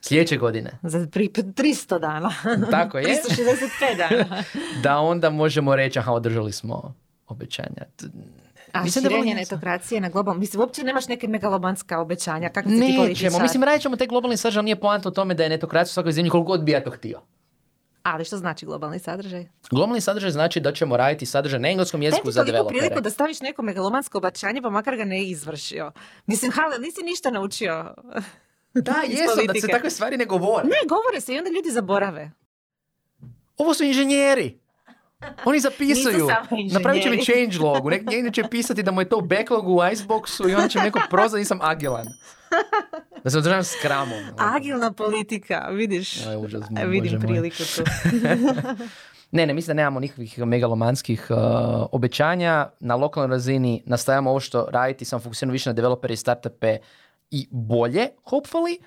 sljedeće 0.00 0.36
godine, 0.36 0.78
Za 0.82 1.06
pri, 1.12 1.28
300 1.28 2.00
dana. 2.00 2.30
tako 2.70 2.98
je, 2.98 3.04
365 3.04 3.96
dana. 3.96 4.42
da 4.84 4.98
onda 4.98 5.30
možemo 5.30 5.76
reći, 5.76 5.98
aha, 5.98 6.12
održali 6.12 6.52
smo 6.52 6.94
obećanja. 7.28 7.82
A 8.72 8.82
Mislim 8.82 9.04
širenje 9.04 9.34
netokracije 9.34 10.00
na 10.00 10.08
globalnom... 10.08 10.40
Mislim, 10.40 10.60
uopće 10.60 10.82
nemaš 10.82 11.08
neke 11.08 11.28
megalomanska 11.28 12.00
obećanja. 12.00 12.48
Kako 12.48 12.68
ti 12.68 12.94
političar? 12.96 13.24
Nećemo, 13.24 13.42
mislim, 13.42 13.62
radit 13.62 13.82
ćemo 13.82 13.96
taj 13.96 14.06
globalni 14.06 14.36
sadržaj, 14.36 14.58
ali 14.58 14.64
nije 14.64 14.80
poanta 14.80 15.08
u 15.08 15.12
tome 15.12 15.34
da 15.34 15.42
je 15.42 15.48
netokracija 15.48 15.92
u 15.92 15.94
svakoj 15.94 16.12
zemlji 16.12 16.30
koliko 16.30 16.46
god 16.46 16.64
bi 16.64 16.72
ja 16.72 16.84
to 16.84 16.90
htio. 16.90 17.20
Ali 18.06 18.24
što 18.24 18.36
znači 18.36 18.66
globalni 18.66 18.98
sadržaj? 18.98 19.46
Globalni 19.70 20.00
sadržaj 20.00 20.30
znači 20.30 20.60
da 20.60 20.72
ćemo 20.72 20.96
raditi 20.96 21.26
sadržaj 21.26 21.60
na 21.60 21.68
engleskom 21.68 22.02
jeziku 22.02 22.30
za 22.30 22.44
developere. 22.44 22.78
priliku 22.78 23.00
da 23.00 23.10
staviš 23.10 23.40
neko 23.40 23.62
megalomansko 23.62 24.18
obećanje, 24.18 24.62
pa 24.62 24.70
makar 24.70 24.96
ga 24.96 25.04
ne 25.04 25.24
izvršio. 25.24 25.92
Mislim, 26.26 26.52
Hale, 26.52 26.78
nisi 26.78 27.02
ništa 27.02 27.30
naučio. 27.30 27.94
Da, 28.74 28.94
jesu, 29.08 29.46
da 29.46 29.60
se 29.60 29.66
takve 29.68 29.90
stvari 29.90 30.16
ne 30.16 30.24
govore. 30.24 30.64
Ne, 30.64 30.76
govore 30.88 31.20
se 31.20 31.34
i 31.34 31.38
onda 31.38 31.50
ljudi 31.50 31.70
zaborave. 31.70 32.30
Ovo 33.56 33.74
su 33.74 33.84
inženjeri. 33.84 34.58
Oni 35.44 35.60
zapisuju. 35.60 36.28
Napravit 36.72 37.02
će 37.02 37.10
mi 37.10 37.24
change 37.24 37.58
logu. 37.60 37.90
Nek 37.90 38.06
njegdje 38.10 38.32
će 38.32 38.42
pisati 38.50 38.82
da 38.82 38.90
mu 38.90 39.00
je 39.00 39.08
to 39.08 39.18
u 39.18 39.20
backlogu 39.20 39.72
u 39.72 39.78
Iceboxu 39.78 40.50
i 40.50 40.54
onda 40.54 40.68
će 40.68 40.78
mi 40.78 40.84
neko 40.84 41.00
prozvati 41.10 41.40
nisam 41.40 41.58
agilan. 41.62 42.06
Da 43.24 43.30
se 43.30 43.38
održavam 43.38 43.64
s 43.64 43.72
kramom. 43.82 44.18
Agilna 44.38 44.92
politika, 44.92 45.68
vidiš. 45.70 46.26
Aj, 46.26 46.36
užas, 46.36 46.64
E, 46.78 46.86
vidim 46.86 47.20
priliku 47.20 47.62
tu. 47.76 47.82
Ne, 49.30 49.46
ne, 49.46 49.54
mislim 49.54 49.76
da 49.76 49.82
nemamo 49.82 50.00
nikakvih 50.00 50.38
megalomanskih 50.38 51.26
uh, 51.30 51.36
obećanja. 51.92 52.68
Na 52.80 52.94
lokalnoj 52.96 53.34
razini 53.34 53.82
nastavljamo 53.86 54.30
ovo 54.30 54.40
što 54.40 54.68
raditi, 54.70 55.04
samo 55.04 55.20
fokusiramo 55.20 55.52
više 55.52 55.70
na 55.70 55.74
developere 55.74 56.14
i 56.14 56.16
startupe 56.16 56.78
i 57.30 57.48
bolje, 57.50 58.08
hopefully. 58.24 58.78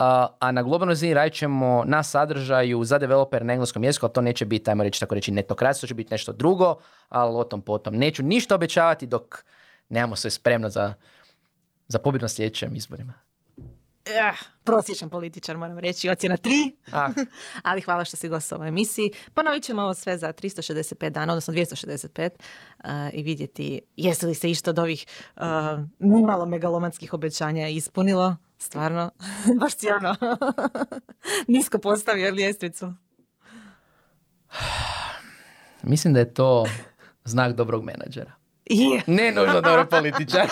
Uh, 0.00 0.06
a 0.38 0.52
na 0.52 0.62
globalnoj 0.62 0.92
razini 0.92 1.14
radit 1.14 1.34
ćemo 1.34 1.84
na 1.86 2.02
sadržaju 2.02 2.84
za 2.84 2.98
developer 2.98 3.44
na 3.44 3.52
engleskom 3.52 3.84
jeziku, 3.84 4.06
ali 4.06 4.12
to 4.12 4.20
neće 4.20 4.44
biti, 4.44 4.70
ajmo 4.70 4.82
reći 4.82 5.00
tako 5.00 5.14
reći, 5.14 5.32
netokracija, 5.32 5.80
to 5.80 5.86
će 5.86 5.94
biti 5.94 6.14
nešto 6.14 6.32
drugo, 6.32 6.76
ali 7.08 7.36
o 7.36 7.44
tom 7.44 7.62
potom. 7.62 7.96
Neću 7.96 8.22
ništa 8.22 8.54
obećavati 8.54 9.06
dok 9.06 9.44
nemamo 9.88 10.16
sve 10.16 10.30
spremno 10.30 10.68
za, 10.68 10.94
za 11.88 11.98
pobjedu 11.98 12.24
na 12.24 12.28
sljedećim 12.28 12.76
izborima. 12.76 13.12
Eh, 14.06 14.32
prosječan 14.64 15.10
političar, 15.10 15.56
moram 15.56 15.78
reći, 15.78 16.10
ocjena 16.10 16.36
3. 16.36 16.72
Ah, 16.92 17.10
Ali 17.68 17.80
hvala 17.80 18.04
što 18.04 18.16
si 18.16 18.28
gostao 18.28 18.56
u 18.56 18.58
ovoj 18.58 18.68
emisiji. 18.68 19.12
Ponovit 19.34 19.62
ćemo 19.62 19.82
ovo 19.82 19.94
sve 19.94 20.18
za 20.18 20.32
365 20.32 21.10
dana, 21.10 21.32
odnosno 21.32 21.54
265 21.54 22.30
uh, 22.84 22.90
i 23.12 23.22
vidjeti 23.22 23.80
jesu 23.96 24.26
li 24.26 24.34
se 24.34 24.50
išta 24.50 24.70
od 24.70 24.78
ovih 24.78 25.06
uh, 25.36 25.42
nimalo 25.98 26.46
megalomanskih 26.46 27.14
obećanja 27.14 27.68
ispunilo. 27.68 28.36
Stvarno, 28.62 29.10
baš 29.60 29.76
si 29.76 29.88
ono 29.88 30.16
nisko 31.48 31.78
postavio 31.78 32.30
ljestvicu. 32.30 32.92
mislim 35.82 36.14
da 36.14 36.20
je 36.20 36.34
to 36.34 36.66
znak 37.24 37.52
dobrog 37.52 37.84
menadžera. 37.84 38.32
Je. 38.64 39.02
Ne 39.06 39.32
nužno 39.32 39.60
dobrog 39.60 39.88
političara. 39.88 40.44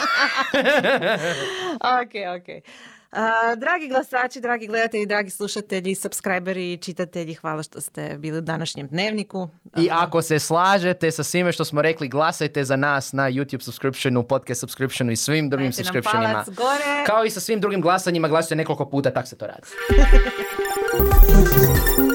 ok, 2.03 2.41
ok. 2.41 2.65
A, 3.11 3.55
dragi 3.57 3.89
glasači, 3.89 4.41
dragi 4.41 4.67
gledatelji, 4.67 5.07
dragi 5.07 5.31
slušatelji, 5.31 5.95
subscriberi, 5.95 6.79
čitatelji, 6.83 7.35
hvala 7.35 7.63
što 7.63 7.81
ste 7.81 8.17
bili 8.19 8.39
u 8.39 8.41
današnjem 8.41 8.89
dnevniku. 8.89 9.49
I 9.77 9.89
ako 9.93 10.23
se 10.23 10.39
slažete 10.39 11.11
sa 11.11 11.23
svime 11.23 11.53
što 11.53 11.65
smo 11.65 11.83
rekli, 11.83 12.09
glasajte 12.09 12.65
za 12.65 12.77
nas 12.77 13.13
na 13.13 13.31
YouTube 13.31 13.61
subscriptionu, 13.61 14.23
podcast 14.23 14.61
subscriptionu 14.61 15.13
i 15.13 15.17
svim 15.17 15.51
drugim 15.51 15.67
Dajte 15.67 15.77
subscriptionima. 15.77 16.45
Kao 17.07 17.25
i 17.25 17.31
sa 17.31 17.41
svim 17.41 17.61
drugim 17.61 17.81
glasanjima, 17.81 18.29
glasujte 18.29 18.57
nekoliko 18.57 18.89
puta, 18.89 19.11
tak 19.11 19.29
se 19.29 19.37
to 19.39 19.47
radi. 19.47 19.69